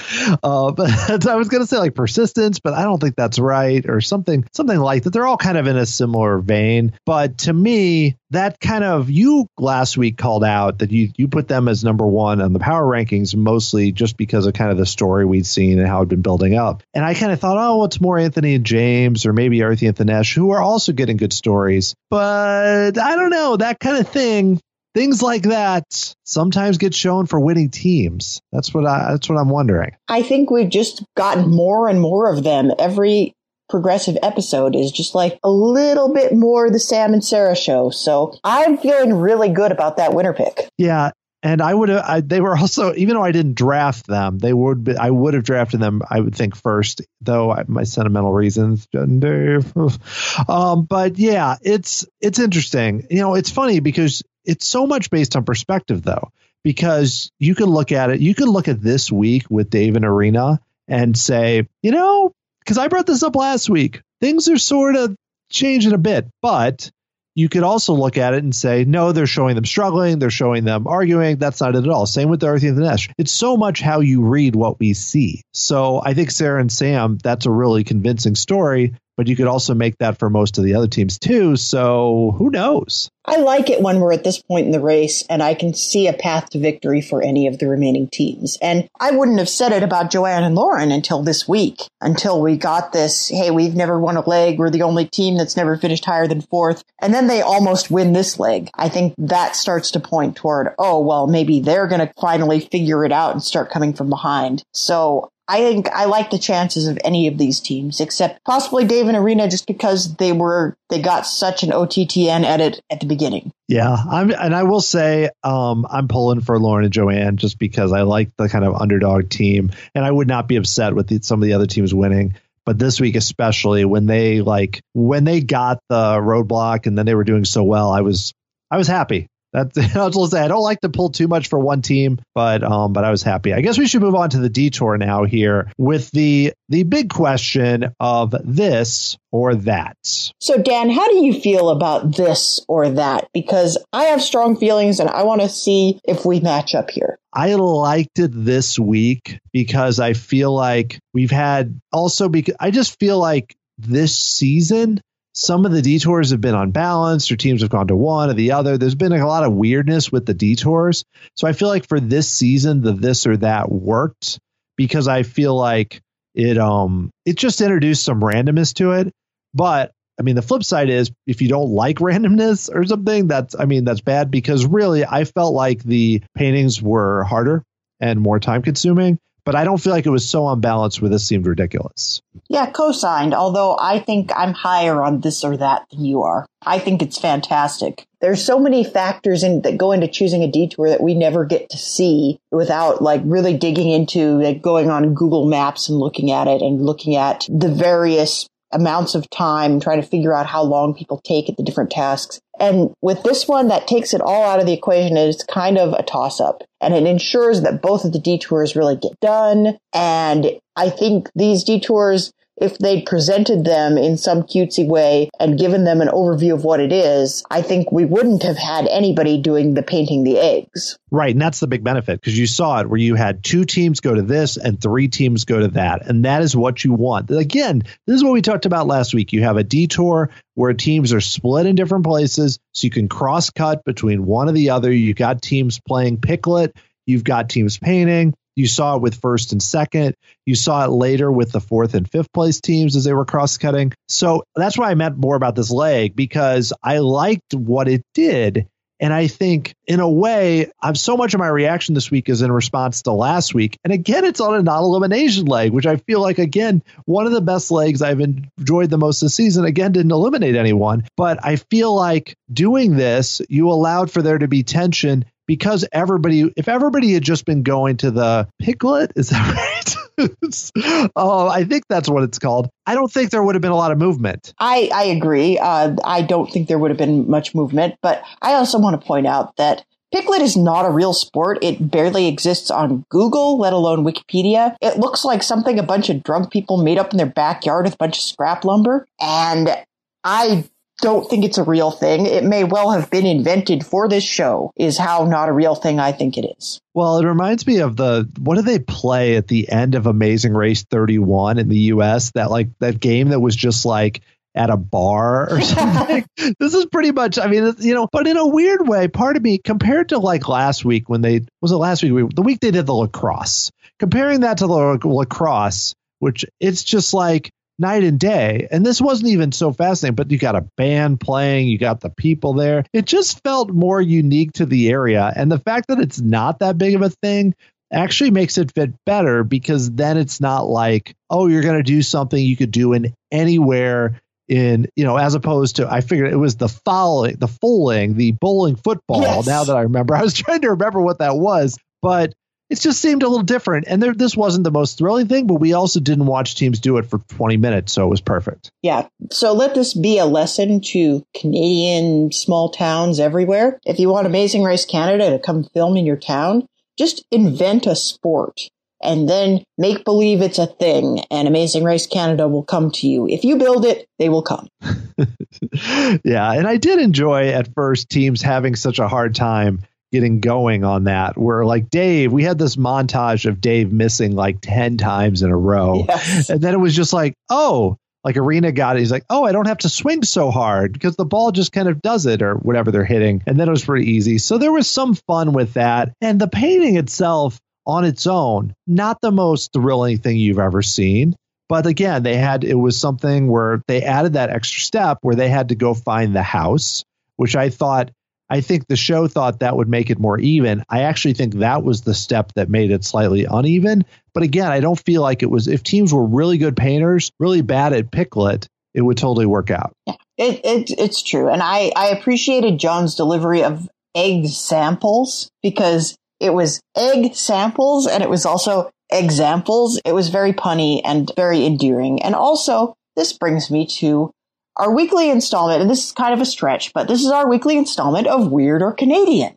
[0.41, 0.89] Uh, but
[1.27, 4.45] I was going to say like persistence, but I don't think that's right or something,
[4.53, 5.11] something like that.
[5.11, 6.93] They're all kind of in a similar vein.
[7.05, 11.47] But to me, that kind of you last week called out that you you put
[11.47, 14.87] them as number one on the power rankings mostly just because of kind of the
[14.87, 16.81] story we'd seen and how it'd been building up.
[16.95, 19.95] And I kind of thought, oh, it's more Anthony and James or maybe Arthi and
[19.95, 21.93] Tanesh who are also getting good stories.
[22.09, 24.59] But I don't know that kind of thing
[24.93, 28.41] things like that sometimes get shown for winning teams.
[28.51, 29.95] That's what I that's what I'm wondering.
[30.07, 32.71] I think we've just gotten more and more of them.
[32.79, 33.35] Every
[33.69, 37.89] progressive episode is just like a little bit more the Sam and Sarah show.
[37.89, 40.69] So I'm feeling really good about that winner pick.
[40.77, 41.11] Yeah.
[41.41, 44.83] And I would have, they were also, even though I didn't draft them, they would,
[44.83, 48.87] be, I would have drafted them, I would think first, though I, my sentimental reasons,
[48.95, 53.07] um, but yeah, it's, it's interesting.
[53.09, 56.31] You know, it's funny because it's so much based on perspective though,
[56.63, 60.05] because you can look at it, you can look at this week with Dave and
[60.05, 64.95] Irina and say, you know, because I brought this up last week, things are sort
[64.95, 65.15] of
[65.49, 66.89] changing a bit, but
[67.35, 70.65] you could also look at it and say, no, they're showing them struggling, they're showing
[70.65, 71.37] them arguing.
[71.37, 72.05] That's not it at all.
[72.05, 73.11] Same with Dorothy and Tanesh.
[73.17, 75.41] It's so much how you read what we see.
[75.51, 79.73] So I think Sarah and Sam, that's a really convincing story but you could also
[79.73, 81.55] make that for most of the other teams too.
[81.55, 83.09] So who knows?
[83.25, 86.07] I like it when we're at this point in the race and I can see
[86.07, 88.57] a path to victory for any of the remaining teams.
[88.61, 92.57] And I wouldn't have said it about Joanne and Lauren until this week, until we
[92.57, 94.59] got this, hey, we've never won a leg.
[94.59, 96.83] We're the only team that's never finished higher than fourth.
[96.99, 98.69] And then they almost win this leg.
[98.75, 103.05] I think that starts to point toward, oh, well, maybe they're going to finally figure
[103.05, 104.63] it out and start coming from behind.
[104.73, 109.07] So I think I like the chances of any of these teams, except possibly Dave
[109.07, 113.51] and Irina, just because they were they got such an OTTN edit at the beginning.
[113.67, 117.91] Yeah, I'm, and I will say um, I'm pulling for Lauren and Joanne just because
[117.91, 121.19] I like the kind of underdog team, and I would not be upset with the,
[121.21, 122.35] some of the other teams winning.
[122.65, 127.15] But this week, especially when they like when they got the roadblock and then they
[127.15, 128.33] were doing so well, I was
[128.71, 129.27] I was happy.
[129.53, 132.19] That's I was gonna say I don't like to pull too much for one team,
[132.33, 133.53] but um, but I was happy.
[133.53, 137.09] I guess we should move on to the detour now here with the the big
[137.09, 139.97] question of this or that.
[140.03, 143.27] So Dan, how do you feel about this or that?
[143.33, 147.17] Because I have strong feelings and I want to see if we match up here.
[147.31, 152.99] I liked it this week because I feel like we've had also because I just
[152.99, 155.01] feel like this season
[155.33, 158.51] some of the detours have been unbalanced or teams have gone to one or the
[158.51, 158.77] other.
[158.77, 161.03] There's been a lot of weirdness with the detours.
[161.35, 164.39] So I feel like for this season, the this or that worked
[164.77, 166.01] because I feel like
[166.35, 169.11] it um it just introduced some randomness to it.
[169.55, 173.55] But I mean, the flip side is if you don't like randomness or something, that's
[173.57, 177.63] I mean that's bad because really I felt like the paintings were harder
[177.99, 181.27] and more time consuming but I don't feel like it was so unbalanced where this
[181.27, 182.21] seemed ridiculous.
[182.49, 186.45] Yeah, co-signed, although I think I'm higher on this or that than you are.
[186.65, 188.05] I think it's fantastic.
[188.21, 191.69] There's so many factors in that go into choosing a detour that we never get
[191.71, 196.47] to see without like really digging into like going on Google Maps and looking at
[196.47, 200.93] it and looking at the various amounts of time trying to figure out how long
[200.93, 202.39] people take at the different tasks.
[202.59, 205.17] And with this one, that takes it all out of the equation.
[205.17, 208.95] It's kind of a toss up and it ensures that both of the detours really
[208.95, 209.77] get done.
[209.93, 215.83] And I think these detours if they'd presented them in some cutesy way and given
[215.83, 219.73] them an overview of what it is, I think we wouldn't have had anybody doing
[219.73, 220.97] the painting the eggs.
[221.11, 221.33] Right.
[221.33, 224.13] And that's the big benefit because you saw it where you had two teams go
[224.13, 226.07] to this and three teams go to that.
[226.07, 227.31] And that is what you want.
[227.31, 229.33] Again, this is what we talked about last week.
[229.33, 233.49] You have a detour where teams are split in different places so you can cross
[233.49, 234.91] cut between one or the other.
[234.91, 238.33] You've got teams playing Piclet, you've got teams painting.
[238.55, 240.15] You saw it with first and second.
[240.45, 243.57] You saw it later with the fourth and fifth place teams as they were cross
[243.57, 243.93] cutting.
[244.07, 248.67] So that's why I meant more about this leg because I liked what it did.
[248.99, 252.41] And I think, in a way, I'm so much of my reaction this week is
[252.41, 253.77] in response to last week.
[253.83, 257.33] And again, it's on a non elimination leg, which I feel like, again, one of
[257.33, 259.65] the best legs I've enjoyed the most this season.
[259.65, 261.03] Again, didn't eliminate anyone.
[261.17, 266.51] But I feel like doing this, you allowed for there to be tension because everybody,
[266.55, 269.55] if everybody had just been going to the Piclet, is that
[270.17, 271.11] right?
[271.15, 272.69] oh, I think that's what it's called.
[272.85, 274.53] I don't think there would have been a lot of movement.
[274.59, 275.57] I, I agree.
[275.57, 279.07] Uh, I don't think there would have been much movement, but I also want to
[279.07, 281.57] point out that Piclet is not a real sport.
[281.63, 284.75] It barely exists on Google, let alone Wikipedia.
[284.79, 287.95] It looks like something a bunch of drunk people made up in their backyard with
[287.95, 289.07] a bunch of scrap lumber.
[289.19, 289.75] And
[290.23, 290.65] I
[291.01, 292.25] don't think it's a real thing.
[292.25, 295.99] It may well have been invented for this show, is how not a real thing
[295.99, 296.79] I think it is.
[296.93, 300.53] Well, it reminds me of the what do they play at the end of Amazing
[300.53, 302.31] Race 31 in the US?
[302.31, 304.21] That like that game that was just like
[304.55, 306.25] at a bar or something.
[306.59, 309.43] this is pretty much, I mean, you know, but in a weird way, part of
[309.43, 312.71] me compared to like last week when they was it last week, the week they
[312.71, 318.67] did the lacrosse, comparing that to the lacrosse, which it's just like night and day.
[318.71, 322.09] And this wasn't even so fascinating, but you got a band playing, you got the
[322.09, 322.85] people there.
[322.93, 325.31] It just felt more unique to the area.
[325.35, 327.55] And the fact that it's not that big of a thing
[327.91, 332.01] actually makes it fit better because then it's not like, oh, you're going to do
[332.01, 336.35] something you could do in anywhere in you know as opposed to i figured it
[336.35, 339.47] was the fowling the fowling the bowling football yes.
[339.47, 342.33] now that i remember i was trying to remember what that was but
[342.73, 343.85] it just seemed a little different.
[343.87, 346.97] And there, this wasn't the most thrilling thing, but we also didn't watch teams do
[346.97, 348.71] it for 20 minutes, so it was perfect.
[348.81, 349.07] Yeah.
[349.31, 353.79] So let this be a lesson to Canadian small towns everywhere.
[353.85, 356.65] If you want Amazing Race Canada to come film in your town,
[356.97, 358.61] just invent a sport
[359.03, 363.27] and then make believe it's a thing and Amazing Race Canada will come to you.
[363.27, 364.67] If you build it, they will come.
[366.23, 369.83] yeah, and I did enjoy at first teams having such a hard time
[370.13, 374.59] getting going on that where like Dave, we had this montage of Dave missing like
[374.61, 376.05] 10 times in a row.
[376.07, 376.51] Yes.
[376.51, 378.99] And then it was just like, oh, like Irina got it.
[378.99, 381.89] He's like, oh, I don't have to swing so hard because the ball just kind
[381.89, 383.41] of does it or whatever they're hitting.
[383.47, 384.37] And then it was pretty easy.
[384.37, 386.13] So there was some fun with that.
[386.21, 391.35] And the painting itself on its own, not the most thrilling thing you've ever seen.
[391.67, 395.49] But again, they had, it was something where they added that extra step where they
[395.49, 397.03] had to go find the house,
[397.37, 398.11] which I thought
[398.53, 400.83] I think the show thought that would make it more even.
[400.87, 404.05] I actually think that was the step that made it slightly uneven.
[404.31, 407.63] But again, I don't feel like it was if teams were really good painters, really
[407.63, 409.93] bad at Piclet, it would totally work out.
[410.05, 411.49] Yeah, it, it, it's true.
[411.49, 418.21] And I, I appreciated Jon's delivery of egg samples because it was egg samples and
[418.21, 419.99] it was also examples.
[420.05, 422.21] It was very punny and very endearing.
[422.21, 424.29] And also, this brings me to
[424.77, 427.77] our weekly installment, and this is kind of a stretch, but this is our weekly
[427.77, 429.55] installment of Weird or Canadian.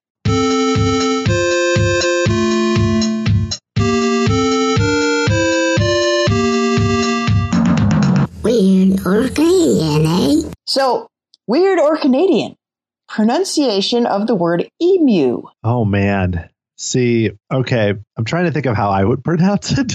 [8.42, 10.50] Weird or Canadian, eh?
[10.66, 11.08] So,
[11.46, 12.54] weird or Canadian?
[13.08, 15.42] Pronunciation of the word emu.
[15.64, 16.50] Oh, man.
[16.76, 19.94] See, okay, I'm trying to think of how I would pronounce it.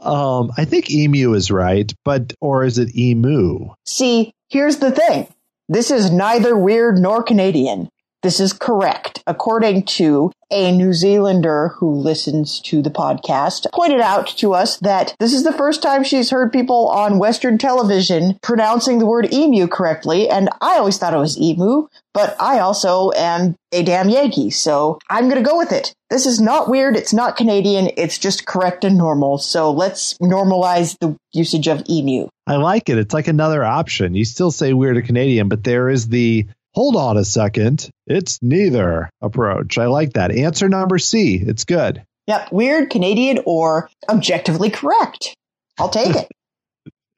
[0.00, 3.70] Um, I think emu is right, but or is it emu?
[3.84, 5.28] See, here's the thing.
[5.68, 7.88] This is neither weird nor Canadian.
[8.26, 14.26] This is correct, according to a New Zealander who listens to the podcast, pointed out
[14.38, 18.98] to us that this is the first time she's heard people on Western television pronouncing
[18.98, 20.28] the word emu correctly.
[20.28, 24.50] And I always thought it was emu, but I also am a damn Yankee.
[24.50, 25.94] So I'm going to go with it.
[26.10, 26.96] This is not weird.
[26.96, 27.90] It's not Canadian.
[27.96, 29.38] It's just correct and normal.
[29.38, 32.28] So let's normalize the usage of emu.
[32.48, 32.98] I like it.
[32.98, 34.14] It's like another option.
[34.14, 38.38] You still say weird or Canadian, but there is the hold on a second, it's
[38.42, 39.78] neither approach.
[39.78, 40.30] I like that.
[40.30, 41.36] Answer number C.
[41.36, 42.04] It's good.
[42.26, 42.52] Yep.
[42.52, 45.34] Weird, Canadian, or objectively correct.
[45.78, 46.28] I'll take it.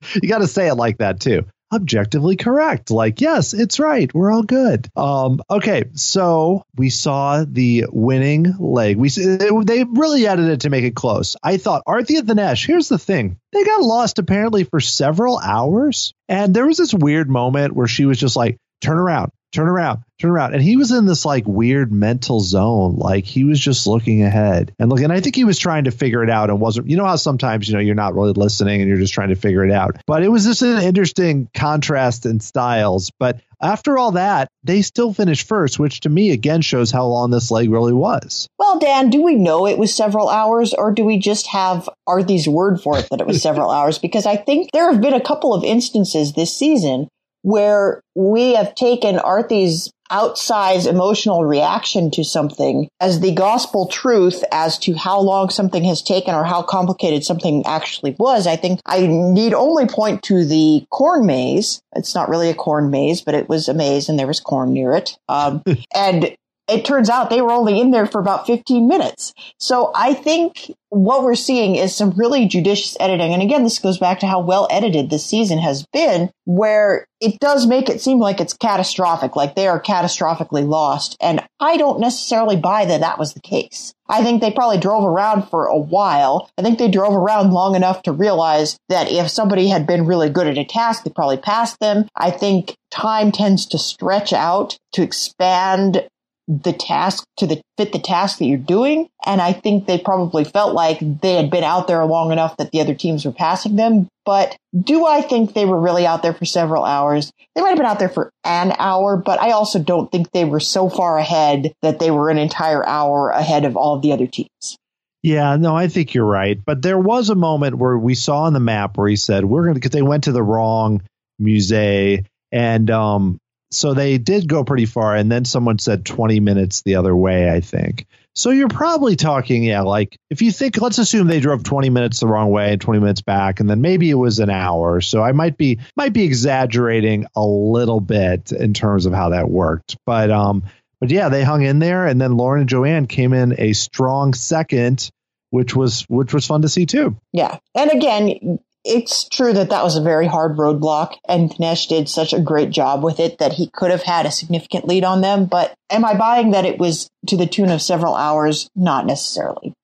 [0.22, 1.44] you got to say it like that too.
[1.72, 2.90] objectively correct.
[2.90, 4.12] Like, yes, it's right.
[4.14, 4.88] We're all good.
[4.96, 8.96] Um, okay, so we saw the winning leg.
[8.96, 11.36] We they really added it to make it close.
[11.42, 12.66] I thought Arthi and Nesh.
[12.66, 17.28] Here's the thing: they got lost apparently for several hours, and there was this weird
[17.28, 20.54] moment where she was just like, "Turn around, turn around, turn around.
[20.54, 22.96] And he was in this like weird mental zone.
[22.96, 25.10] Like he was just looking ahead and looking.
[25.10, 27.68] I think he was trying to figure it out and wasn't, you know, how sometimes,
[27.68, 29.96] you know, you're not really listening and you're just trying to figure it out.
[30.06, 33.10] But it was just an interesting contrast in styles.
[33.18, 37.30] But after all that, they still finished first, which to me again shows how long
[37.30, 38.48] this leg really was.
[38.58, 42.48] Well, Dan, do we know it was several hours or do we just have Arthi's
[42.48, 43.98] word for it that it was several hours?
[43.98, 47.08] Because I think there have been a couple of instances this season
[47.42, 54.78] where we have taken Arthi's outsized emotional reaction to something as the gospel truth as
[54.78, 58.46] to how long something has taken or how complicated something actually was.
[58.46, 61.82] I think I need only point to the corn maze.
[61.94, 64.72] It's not really a corn maze, but it was a maze and there was corn
[64.72, 65.18] near it.
[65.28, 65.62] Um,
[65.94, 66.36] and
[66.68, 69.32] it turns out they were only in there for about 15 minutes.
[69.58, 73.32] So I think what we're seeing is some really judicious editing.
[73.32, 77.38] And again, this goes back to how well edited this season has been, where it
[77.40, 81.16] does make it seem like it's catastrophic, like they are catastrophically lost.
[81.20, 83.92] And I don't necessarily buy that that was the case.
[84.08, 86.50] I think they probably drove around for a while.
[86.56, 90.30] I think they drove around long enough to realize that if somebody had been really
[90.30, 92.08] good at a task, they probably passed them.
[92.16, 96.08] I think time tends to stretch out to expand
[96.48, 99.08] the task to the fit the task that you're doing.
[99.26, 102.72] And I think they probably felt like they had been out there long enough that
[102.72, 104.08] the other teams were passing them.
[104.24, 107.30] But do I think they were really out there for several hours?
[107.54, 110.46] They might have been out there for an hour, but I also don't think they
[110.46, 114.12] were so far ahead that they were an entire hour ahead of all of the
[114.12, 114.78] other teams.
[115.22, 116.58] Yeah, no, I think you're right.
[116.64, 119.64] But there was a moment where we saw on the map where he said, we're
[119.64, 121.02] going to, because they went to the wrong
[121.40, 122.24] musée.
[122.52, 123.38] And um,
[123.70, 127.50] so they did go pretty far, and then someone said 20 minutes the other way,
[127.50, 128.06] I think.
[128.34, 132.20] So you're probably talking, yeah, like if you think, let's assume they drove 20 minutes
[132.20, 135.00] the wrong way and 20 minutes back, and then maybe it was an hour.
[135.00, 139.50] So I might be might be exaggerating a little bit in terms of how that
[139.50, 140.62] worked, but um,
[141.00, 144.34] but yeah, they hung in there, and then Lauren and Joanne came in a strong
[144.34, 145.10] second,
[145.50, 147.16] which was which was fun to see too.
[147.32, 152.08] Yeah, and again, it's true that that was a very hard roadblock and Nesh did
[152.08, 155.20] such a great job with it that he could have had a significant lead on
[155.20, 155.46] them.
[155.46, 158.70] But am I buying that it was to the tune of several hours?
[158.74, 159.74] Not necessarily.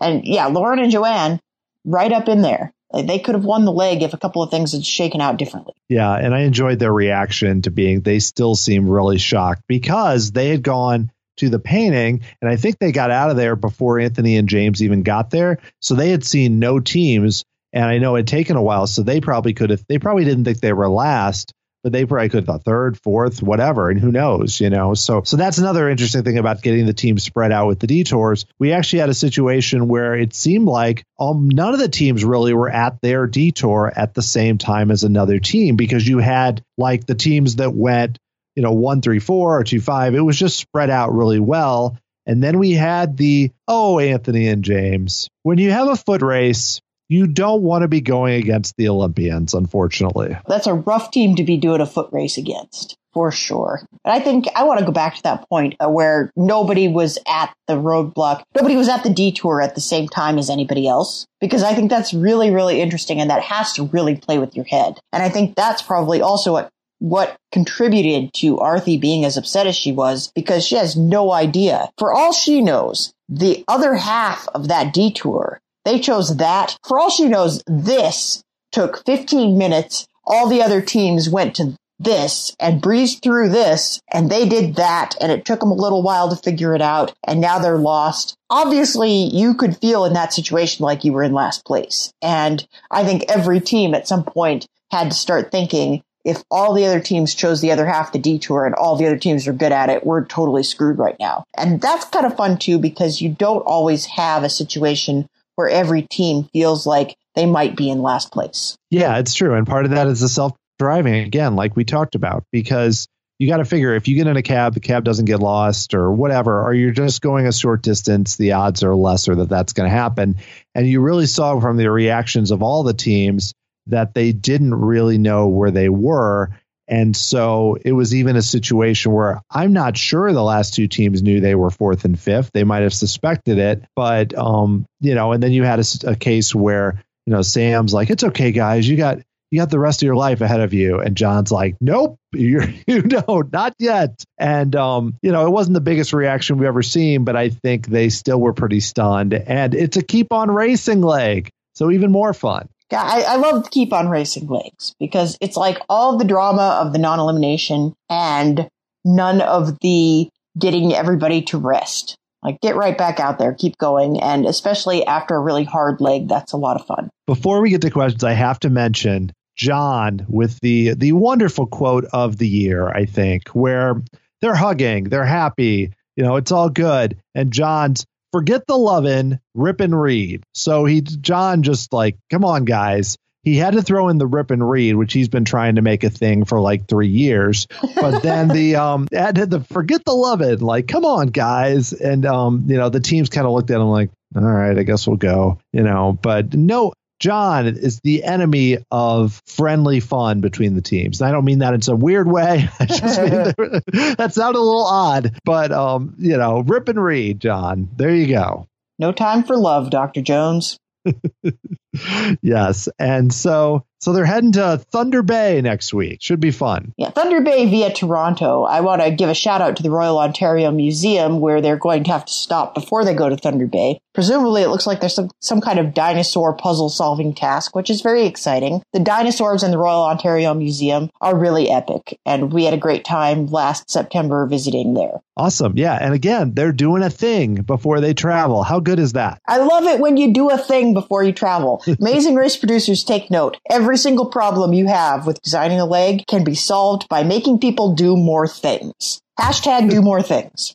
[0.00, 1.40] And yeah, Lauren and Joanne
[1.84, 2.72] right up in there.
[2.92, 5.74] They could have won the leg if a couple of things had shaken out differently.
[5.88, 10.50] Yeah, and I enjoyed their reaction to being they still seem really shocked because they
[10.50, 14.36] had gone to the painting and I think they got out of there before Anthony
[14.36, 15.58] and James even got there.
[15.80, 17.44] So they had seen no teams
[17.74, 19.84] and I know it had taken a while, so they probably could have.
[19.88, 21.52] They probably didn't think they were last,
[21.82, 24.94] but they probably could have thought third, fourth, whatever, and who knows, you know.
[24.94, 28.46] So, so that's another interesting thing about getting the team spread out with the detours.
[28.60, 32.54] We actually had a situation where it seemed like um, none of the teams really
[32.54, 37.06] were at their detour at the same time as another team because you had like
[37.06, 38.18] the teams that went,
[38.54, 40.14] you know, one, three, four, or two, five.
[40.14, 41.98] It was just spread out really well.
[42.24, 45.28] And then we had the, oh, Anthony and James.
[45.42, 49.54] When you have a foot race, you don't want to be going against the Olympians,
[49.54, 50.36] unfortunately.
[50.48, 53.82] That's a rough team to be doing a foot race against, for sure.
[54.04, 57.18] And I think I want to go back to that point uh, where nobody was
[57.28, 61.26] at the roadblock, nobody was at the detour at the same time as anybody else,
[61.40, 64.64] because I think that's really, really interesting and that has to really play with your
[64.64, 64.98] head.
[65.12, 69.76] And I think that's probably also what what contributed to Arthi being as upset as
[69.76, 71.90] she was because she has no idea.
[71.98, 76.76] For all she knows, the other half of that detour they chose that.
[76.86, 80.06] For all she knows, this took 15 minutes.
[80.24, 85.14] All the other teams went to this and breezed through this and they did that
[85.20, 88.36] and it took them a little while to figure it out and now they're lost.
[88.50, 92.12] Obviously, you could feel in that situation like you were in last place.
[92.20, 96.86] And I think every team at some point had to start thinking, if all the
[96.86, 99.72] other teams chose the other half the detour and all the other teams are good
[99.72, 101.44] at it, we're totally screwed right now.
[101.56, 106.02] And that's kind of fun too because you don't always have a situation where every
[106.02, 108.76] team feels like they might be in last place.
[108.90, 109.54] Yeah, it's true.
[109.54, 113.06] And part of that is the self driving, again, like we talked about, because
[113.38, 115.94] you got to figure if you get in a cab, the cab doesn't get lost
[115.94, 119.72] or whatever, or you're just going a short distance, the odds are lesser that that's
[119.72, 120.36] going to happen.
[120.74, 123.52] And you really saw from the reactions of all the teams
[123.88, 126.50] that they didn't really know where they were.
[126.86, 131.22] And so it was even a situation where I'm not sure the last two teams
[131.22, 132.50] knew they were fourth and fifth.
[132.52, 136.16] They might have suspected it, but um, you know, and then you had a, a
[136.16, 138.86] case where you know Sam's like, "It's okay, guys.
[138.86, 139.20] You got
[139.54, 140.98] you got the rest of your life ahead of you.
[140.98, 144.24] And Jon's like, nope, you're, you know, not yet.
[144.36, 147.86] And, um, you know, it wasn't the biggest reaction we've ever seen, but I think
[147.86, 149.32] they still were pretty stunned.
[149.32, 151.50] And it's a keep on racing leg.
[151.76, 152.68] So even more fun.
[152.94, 156.78] Yeah, I, I love to keep on racing legs because it's like all the drama
[156.80, 158.68] of the non elimination and
[159.04, 162.14] none of the getting everybody to rest.
[162.40, 164.20] Like get right back out there, keep going.
[164.20, 167.10] And especially after a really hard leg, that's a lot of fun.
[167.26, 172.04] Before we get to questions, I have to mention Jon with the the wonderful quote
[172.12, 174.00] of the year, I think, where
[174.40, 177.16] they're hugging, they're happy, you know, it's all good.
[177.34, 180.42] And Jon's forget the lovin', rip and read.
[180.54, 184.50] So he Jon just like, come on, guys he had to throw in the rip
[184.50, 187.68] and read, which he's been trying to make a thing for like three years.
[187.94, 191.92] But then the um had the forget the love it, like, come on, guys.
[191.92, 194.82] And um, you know, the teams kind of looked at him like, all right, I
[194.82, 196.18] guess we'll go, you know.
[196.20, 201.20] But no, Jon is the enemy of friendly fun between the teams.
[201.20, 202.68] And I don't mean that in some weird way.
[202.80, 203.30] I just mean
[204.16, 207.88] that, sounded a little odd, but um, you know, rip and read, Jon.
[207.96, 208.68] There you go.
[208.98, 210.22] No time for love, Dr.
[210.22, 210.78] Jones.
[212.42, 212.88] yes.
[212.98, 216.20] And so so they're heading to Thunder Bay next week.
[216.20, 216.92] Should be fun.
[216.98, 218.64] Yeah, Thunder Bay via Toronto.
[218.64, 222.04] I want to give a shout out to the Royal Ontario Museum where they're going
[222.04, 224.00] to have to stop before they go to Thunder Bay.
[224.12, 228.02] Presumably, it looks like there's some, some kind of dinosaur puzzle solving task, which is
[228.02, 228.82] very exciting.
[228.92, 233.06] The dinosaurs in the Royal Ontario Museum are really epic, and we had a great
[233.06, 235.22] time last September visiting there.
[235.36, 235.76] Awesome.
[235.76, 235.98] Yeah.
[236.00, 238.62] And again, they're doing a thing before they travel.
[238.62, 239.40] How good is that?
[239.48, 241.82] I love it when you do a thing before you travel.
[242.00, 243.56] Amazing Race producers take note.
[243.70, 247.94] Every single problem you have with designing a leg can be solved by making people
[247.94, 249.20] do more things.
[249.38, 250.74] Hashtag do more things.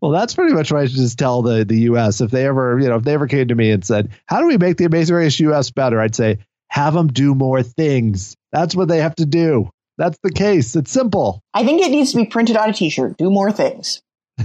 [0.00, 2.20] Well, that's pretty much what I should just tell the, the US.
[2.20, 4.46] If they ever, you know, if they ever came to me and said, how do
[4.46, 6.00] we make the Amazing Race US better?
[6.00, 6.38] I'd say,
[6.68, 8.36] have them do more things.
[8.52, 9.70] That's what they have to do.
[9.96, 10.74] That's the case.
[10.76, 11.40] It's simple.
[11.54, 13.16] I think it needs to be printed on a t-shirt.
[13.16, 14.02] Do more things.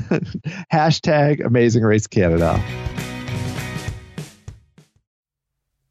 [0.71, 2.63] Hashtag Amazing Race Canada.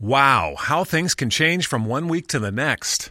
[0.00, 3.10] Wow, how things can change from one week to the next.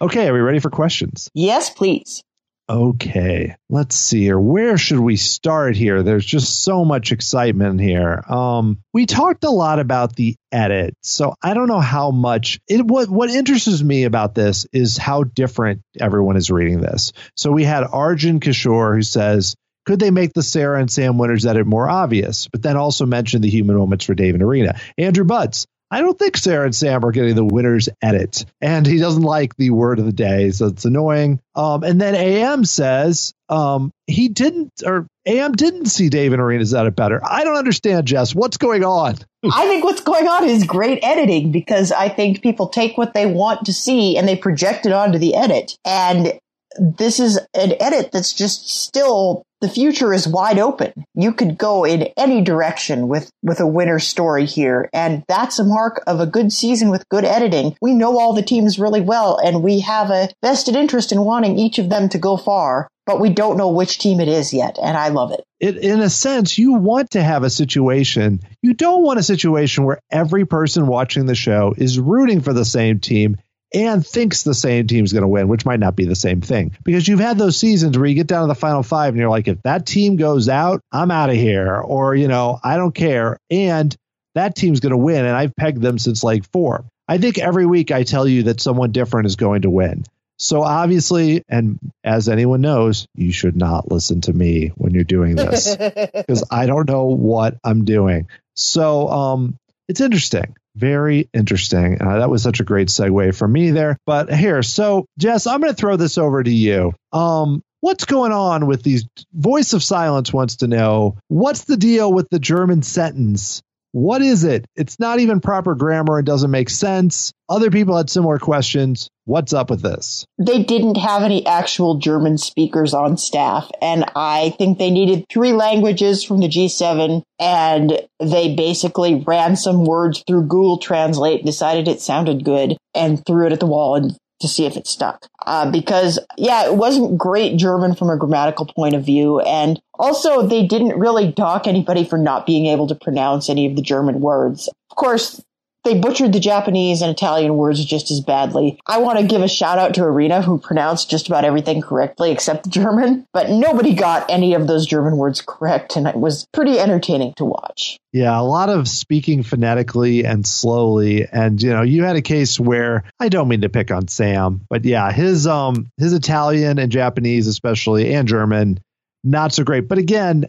[0.00, 1.28] Okay, are we ready for questions?
[1.34, 2.22] Yes, please.
[2.70, 4.38] Okay, let's see here.
[4.38, 6.02] Where should we start here?
[6.02, 8.22] There's just so much excitement here.
[8.28, 12.60] Um, we talked a lot about the edit, so I don't know how much.
[12.68, 17.12] It what what interests me about this is how different everyone is reading this.
[17.36, 19.54] So we had Arjun Kishore who says,
[19.86, 22.48] could they make the Sarah and Sam Winters edit more obvious?
[22.48, 24.78] But then also mention the human moments for Dave and Irina.
[24.98, 28.44] Andrew Butts, I don't think Sarah and Sam are getting the winner's edit.
[28.60, 31.40] And he doesn't like the word of the day, so it's annoying.
[31.54, 36.74] Um, and then AM says um, he didn't, or AM didn't see Dave and Irina's
[36.74, 37.20] edit better.
[37.24, 38.34] I don't understand, Jess.
[38.34, 39.16] What's going on?
[39.52, 43.26] I think what's going on is great editing because I think people take what they
[43.26, 45.78] want to see and they project it onto the edit.
[45.84, 46.38] And
[46.78, 50.92] this is an edit that's just still the future is wide open.
[51.14, 54.88] You could go in any direction with, with a winner story here.
[54.92, 57.76] And that's a mark of a good season with good editing.
[57.82, 61.58] We know all the teams really well and we have a vested interest in wanting
[61.58, 64.78] each of them to go far, but we don't know which team it is yet.
[64.80, 65.42] And I love it.
[65.58, 68.40] it in a sense, you want to have a situation.
[68.62, 72.64] You don't want a situation where every person watching the show is rooting for the
[72.64, 73.38] same team
[73.72, 76.76] and thinks the same team's going to win, which might not be the same thing.
[76.84, 79.30] Because you've had those seasons where you get down to the final five and you're
[79.30, 81.76] like, if that team goes out, I'm out of here.
[81.76, 83.38] Or, you know, I don't care.
[83.50, 83.94] And
[84.34, 85.24] that team's going to win.
[85.24, 86.84] And I've pegged them since like four.
[87.06, 90.04] I think every week I tell you that someone different is going to win.
[90.38, 95.34] So obviously, and as anyone knows, you should not listen to me when you're doing
[95.34, 95.76] this
[96.14, 98.28] because I don't know what I'm doing.
[98.54, 99.58] So um,
[99.88, 100.54] it's interesting.
[100.78, 102.00] Very interesting.
[102.00, 103.98] Uh, that was such a great segue for me there.
[104.06, 106.92] But here, so Jess, I'm going to throw this over to you.
[107.12, 109.04] Um, what's going on with these?
[109.32, 113.60] Voice of Silence wants to know what's the deal with the German sentence
[113.98, 114.64] what is it?
[114.76, 117.32] It's not even proper grammar It doesn't make sense.
[117.48, 119.08] Other people had similar questions.
[119.24, 120.24] What's up with this?
[120.38, 125.52] They didn't have any actual German speakers on staff, and I think they needed three
[125.52, 132.00] languages from the G7, and they basically ran some words through Google Translate, decided it
[132.00, 135.26] sounded good, and threw it at the wall and to see if it stuck.
[135.46, 139.40] Uh, because, yeah, it wasn't great German from a grammatical point of view.
[139.40, 143.76] And also, they didn't really dock anybody for not being able to pronounce any of
[143.76, 144.68] the German words.
[144.90, 145.42] Of course,
[145.88, 148.78] they butchered the Japanese and Italian words just as badly.
[148.86, 152.30] I want to give a shout out to Irina, who pronounced just about everything correctly
[152.30, 156.46] except the German, but nobody got any of those German words correct, and it was
[156.52, 157.98] pretty entertaining to watch.
[158.12, 161.26] Yeah, a lot of speaking phonetically and slowly.
[161.26, 164.66] And you know, you had a case where I don't mean to pick on Sam,
[164.68, 168.80] but yeah, his um his Italian and Japanese especially and German
[169.24, 169.88] not so great.
[169.88, 170.46] But again,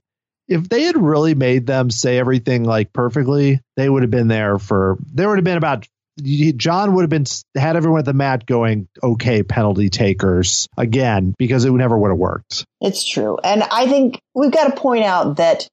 [0.49, 4.57] if they had really made them say everything like perfectly, they would have been there
[4.57, 4.97] for.
[5.13, 5.87] There would have been about.
[6.21, 7.23] Jon would have been
[7.55, 12.17] had everyone at the mat going, okay, penalty takers again because it never would have
[12.17, 12.65] worked.
[12.81, 15.69] It's true, and I think we've got to point out that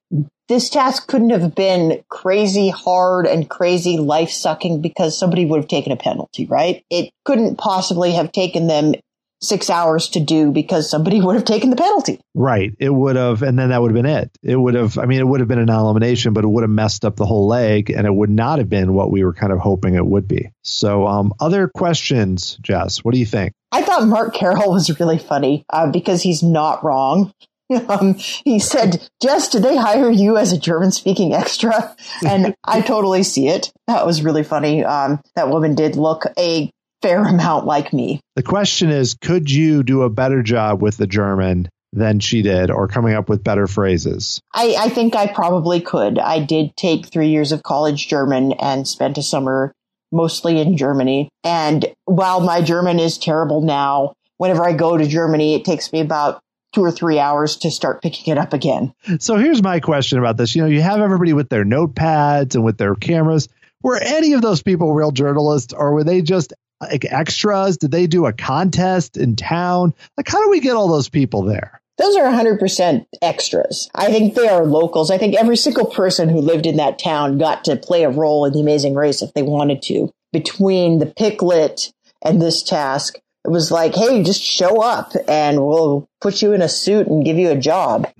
[0.48, 5.68] this task couldn't have been crazy hard and crazy life sucking because somebody would have
[5.68, 6.84] taken a penalty, right?
[6.90, 8.94] It couldn't possibly have taken them
[9.40, 12.20] six hours to do because somebody would have taken the penalty.
[12.34, 12.74] Right.
[12.78, 14.30] It would have, and then that would have been it.
[14.42, 16.70] It would have, I mean, it would have been an elimination, but it would have
[16.70, 19.52] messed up the whole leg and it would not have been what we were kind
[19.52, 20.50] of hoping it would be.
[20.62, 23.52] So, um, other questions, Jess, what do you think?
[23.72, 27.32] I thought Mark Carroll was really funny uh, because he's not wrong.
[27.88, 31.96] Um, he said, Jess, did they hire you as a German speaking extra?
[32.24, 33.72] And I totally see it.
[33.88, 34.84] That was really funny.
[34.84, 36.70] Um, that woman did look a
[37.06, 38.20] fair amount like me.
[38.34, 42.70] The question is could you do a better job with the German than she did
[42.70, 44.40] or coming up with better phrases?
[44.52, 46.18] I, I think I probably could.
[46.18, 49.72] I did take three years of college German and spent a summer
[50.12, 51.28] mostly in Germany.
[51.44, 56.00] And while my German is terrible now, whenever I go to Germany, it takes me
[56.00, 56.40] about
[56.74, 58.92] two or three hours to start picking it up again.
[59.18, 60.54] So here's my question about this.
[60.54, 63.48] You know, you have everybody with their notepads and with their cameras.
[63.82, 67.76] Were any of those people real journalists or were they just like extras?
[67.76, 69.94] Did they do a contest in town?
[70.16, 71.80] Like, how do we get all those people there?
[71.98, 73.88] Those are 100% extras.
[73.94, 75.10] I think they are locals.
[75.10, 78.44] I think every single person who lived in that town got to play a role
[78.44, 80.10] in the amazing race if they wanted to.
[80.32, 86.06] Between the Piclet and this task, it was like, hey, just show up and we'll
[86.20, 88.10] put you in a suit and give you a job.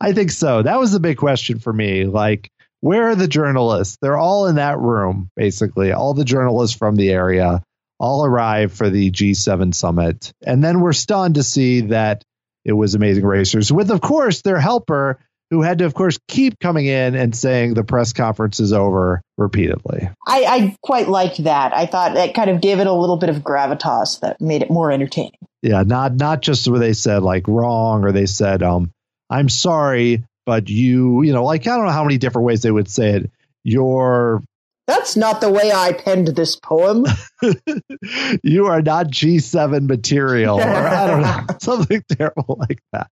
[0.00, 0.62] I think so.
[0.62, 2.06] That was the big question for me.
[2.06, 2.50] Like,
[2.80, 3.98] where are the journalists?
[4.00, 7.62] They're all in that room, basically, all the journalists from the area
[7.98, 10.32] all arrive for the G7 summit.
[10.44, 12.22] And then we're stunned to see that
[12.64, 15.20] it was Amazing Racers, with, of course, their helper,
[15.50, 19.22] who had to, of course, keep coming in and saying the press conference is over
[19.38, 20.10] repeatedly.
[20.26, 21.72] I, I quite liked that.
[21.72, 24.70] I thought that kind of gave it a little bit of gravitas that made it
[24.70, 25.38] more entertaining.
[25.62, 28.92] Yeah, not not just where they said like wrong or they said um
[29.30, 32.70] I'm sorry, but you you know like I don't know how many different ways they
[32.70, 33.30] would say it.
[33.64, 34.42] Your
[34.86, 37.06] that's not the way I penned this poem.
[38.42, 43.10] you are not G7 material, or I don't know, something terrible like that.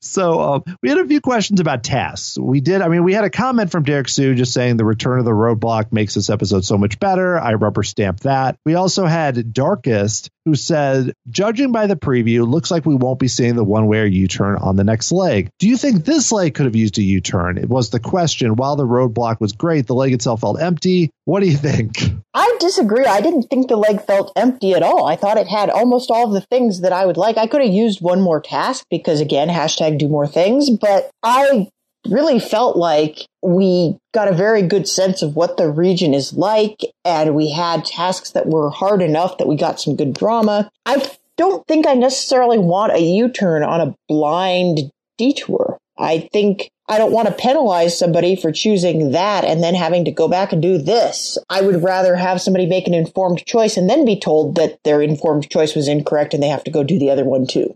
[0.00, 2.38] So um, we had a few questions about tasks.
[2.38, 5.18] We did, I mean, we had a comment from Derek Sue just saying the return
[5.18, 7.38] of the roadblock makes this episode so much better.
[7.38, 8.58] I rubber stamped that.
[8.64, 13.28] We also had Darkest who said, judging by the preview, looks like we won't be
[13.28, 15.48] seeing the one way U turn on the next leg.
[15.58, 17.58] Do you think this leg could have used a U turn?
[17.58, 18.56] It was the question.
[18.56, 21.10] While the roadblock was great, the leg itself felt empty.
[21.24, 22.02] What do you think?
[22.34, 23.06] I disagree.
[23.06, 25.06] I didn't think the leg felt empty at all.
[25.06, 27.38] I thought it had almost all the things that I would like.
[27.38, 31.68] I could have used one more task because, again, hashtag do more things, but I
[32.08, 36.80] really felt like we got a very good sense of what the region is like
[37.04, 40.70] and we had tasks that were hard enough that we got some good drama.
[40.86, 45.78] I don't think I necessarily want a U-turn on a blind detour.
[45.98, 50.10] I think I don't want to penalize somebody for choosing that and then having to
[50.10, 51.38] go back and do this.
[51.48, 55.00] I would rather have somebody make an informed choice and then be told that their
[55.00, 57.74] informed choice was incorrect and they have to go do the other one too.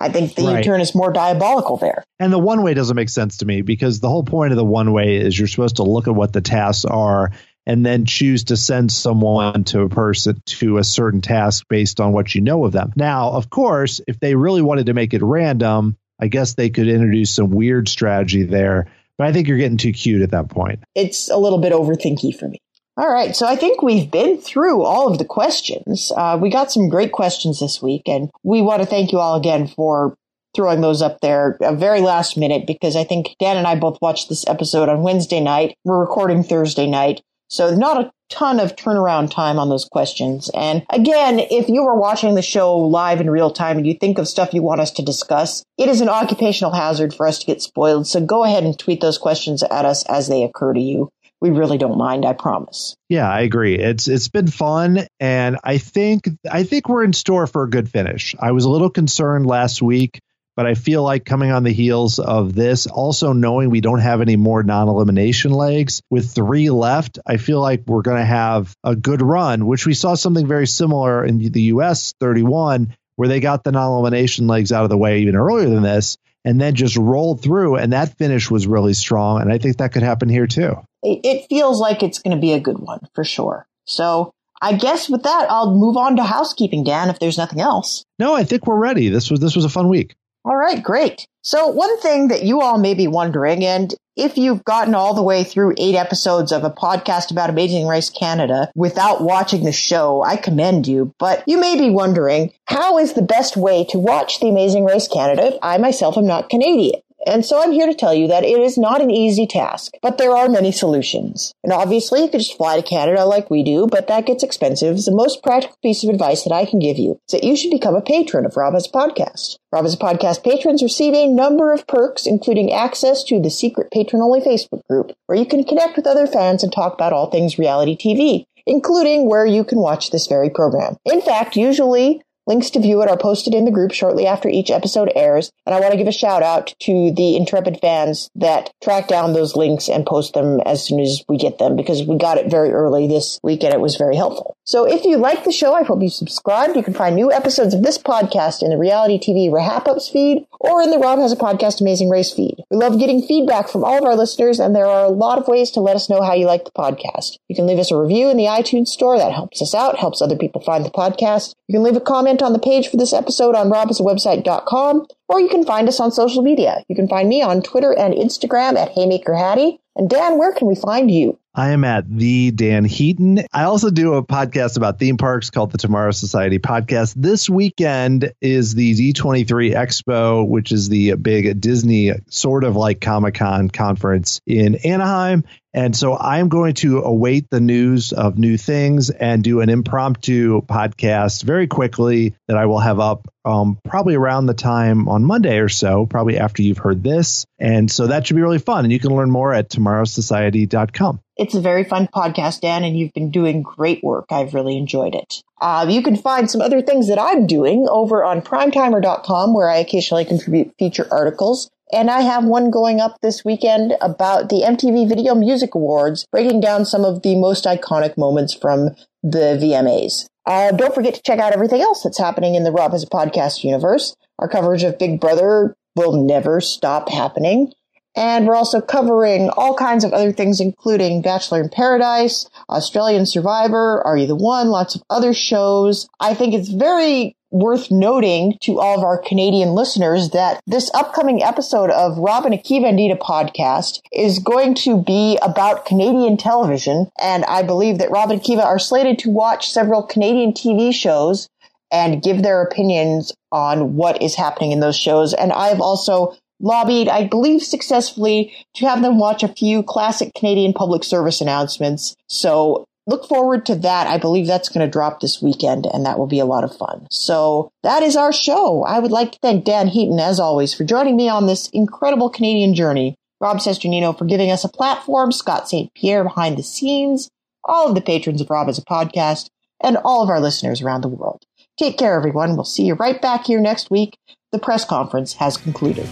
[0.00, 0.64] I think the right.
[0.64, 2.02] U-turn is more diabolical there.
[2.18, 4.64] And the one way doesn't make sense to me because the whole point of the
[4.64, 7.32] one way is you're supposed to look at what the tasks are
[7.66, 12.12] and then choose to send someone to a person to a certain task based on
[12.12, 12.92] what you know of them.
[12.96, 16.88] Now, of course, if they really wanted to make it random, I guess they could
[16.88, 18.90] introduce some weird strategy there.
[19.18, 20.80] But I think you're getting too cute at that point.
[20.94, 22.58] It's a little bit overthinky for me.
[22.96, 26.12] All right, so I think we've been through all of the questions.
[26.14, 29.36] Uh, we got some great questions this week, and we want to thank you all
[29.36, 30.16] again for
[30.54, 33.98] throwing those up there a very last minute because I think Dan and I both
[34.02, 35.76] watched this episode on Wednesday night.
[35.84, 37.22] We're recording Thursday night.
[37.48, 40.50] So not a ton of turnaround time on those questions.
[40.54, 44.18] And again, if you are watching the show live in real time and you think
[44.18, 47.46] of stuff you want us to discuss, it is an occupational hazard for us to
[47.46, 48.06] get spoiled.
[48.06, 51.10] So go ahead and tweet those questions at us as they occur to you.
[51.40, 52.96] We really don't mind, I promise.
[53.08, 53.76] Yeah, I agree.
[53.78, 57.88] It's it's been fun and I think I think we're in store for a good
[57.88, 58.34] finish.
[58.38, 60.20] I was a little concerned last week
[60.60, 64.20] but I feel like coming on the heels of this, also knowing we don't have
[64.20, 68.74] any more non elimination legs with three left, I feel like we're going to have
[68.84, 73.40] a good run, which we saw something very similar in the US 31, where they
[73.40, 76.74] got the non elimination legs out of the way even earlier than this and then
[76.74, 77.76] just rolled through.
[77.76, 79.40] And that finish was really strong.
[79.40, 80.76] And I think that could happen here too.
[81.02, 83.66] It feels like it's going to be a good one for sure.
[83.86, 84.32] So
[84.62, 88.04] I guess with that, I'll move on to housekeeping, Dan, if there's nothing else.
[88.18, 89.08] No, I think we're ready.
[89.08, 90.14] This was this was a fun week.
[90.44, 91.26] All right, great.
[91.42, 95.22] So one thing that you all may be wondering, and if you've gotten all the
[95.22, 100.22] way through eight episodes of a podcast about Amazing Race Canada without watching the show,
[100.22, 101.14] I commend you.
[101.18, 105.08] But you may be wondering, how is the best way to watch the Amazing Race
[105.08, 107.00] Canada if I myself am not Canadian?
[107.26, 110.18] And so I'm here to tell you that it is not an easy task, but
[110.18, 111.54] there are many solutions.
[111.62, 114.96] And obviously you could just fly to Canada like we do, but that gets expensive.
[114.96, 117.70] The most practical piece of advice that I can give you is that you should
[117.70, 119.58] become a patron of Rob Has a Podcast.
[119.72, 123.90] Rob Has a Podcast patrons receive a number of perks, including access to the secret
[123.92, 127.30] patron only Facebook group, where you can connect with other fans and talk about all
[127.30, 130.94] things reality TV including where you can watch this very program.
[131.04, 134.72] In fact, usually Links to view it are posted in the group shortly after each
[134.72, 138.72] episode airs, and I want to give a shout out to the intrepid fans that
[138.82, 142.18] track down those links and post them as soon as we get them because we
[142.18, 144.56] got it very early this week and it was very helpful.
[144.64, 146.74] So if you like the show, I hope you subscribe.
[146.74, 150.82] You can find new episodes of this podcast in the Reality TV RHAPups feed or
[150.82, 152.62] in the Rob Has a Podcast Amazing Race feed.
[152.70, 155.48] We love getting feedback from all of our listeners, and there are a lot of
[155.48, 157.38] ways to let us know how you like the podcast.
[157.48, 159.18] You can leave us a review in the iTunes store.
[159.18, 161.54] That helps us out, helps other people find the podcast.
[161.66, 165.48] You can leave a comment on the page for this episode on robhasawebsite.com, or you
[165.48, 166.82] can find us on social media.
[166.88, 169.80] You can find me on Twitter and Instagram at Haymaker Hattie.
[169.96, 171.38] And Dan, where can we find you?
[171.52, 173.40] I am at the Dan Heaton.
[173.52, 177.14] I also do a podcast about theme parks called the Tomorrow Society podcast.
[177.16, 183.34] This weekend is the D23 Expo, which is the big Disney sort of like Comic
[183.34, 185.44] Con conference in Anaheim.
[185.72, 190.62] And so I'm going to await the news of new things and do an impromptu
[190.62, 195.58] podcast very quickly that I will have up um, probably around the time on Monday
[195.58, 197.46] or so, probably after you've heard this.
[197.58, 198.84] And so that should be really fun.
[198.84, 201.20] And you can learn more at tomorrowsociety.com.
[201.36, 204.26] It's a very fun podcast, Dan, and you've been doing great work.
[204.30, 205.42] I've really enjoyed it.
[205.60, 209.78] Uh, you can find some other things that I'm doing over on primetimer.com, where I
[209.78, 211.70] occasionally contribute feature articles.
[211.92, 216.60] And I have one going up this weekend about the MTV Video Music Awards, breaking
[216.60, 218.90] down some of the most iconic moments from
[219.22, 220.26] the VMAs.
[220.46, 223.06] Uh, don't forget to check out everything else that's happening in the Rob Has a
[223.06, 224.14] Podcast universe.
[224.38, 227.72] Our coverage of Big Brother will never stop happening.
[228.16, 234.04] And we're also covering all kinds of other things, including Bachelor in Paradise, Australian Survivor,
[234.04, 236.08] Are You the One, lots of other shows.
[236.18, 241.42] I think it's very worth noting to all of our Canadian listeners that this upcoming
[241.42, 247.10] episode of Rob and Akiva Anita podcast is going to be about Canadian television.
[247.20, 251.48] And I believe that Rob and Akiva are slated to watch several Canadian TV shows
[251.90, 255.34] and give their opinions on what is happening in those shows.
[255.34, 260.72] And I've also lobbied, I believe successfully, to have them watch a few classic Canadian
[260.72, 262.14] public service announcements.
[262.28, 264.06] So look forward to that.
[264.06, 266.76] I believe that's going to drop this weekend and that will be a lot of
[266.76, 267.06] fun.
[267.10, 268.84] So that is our show.
[268.84, 272.30] I would like to thank Dan Heaton, as always, for joining me on this incredible
[272.30, 273.16] Canadian journey.
[273.40, 275.92] Rob Cesternino for giving us a platform, Scott St.
[275.94, 277.30] Pierre behind the scenes,
[277.64, 279.48] all of the patrons of Rob Has a Podcast,
[279.82, 281.42] and all of our listeners around the world.
[281.78, 282.54] Take care, everyone.
[282.54, 284.18] We'll see you right back here next week.
[284.52, 286.06] The press conference has concluded.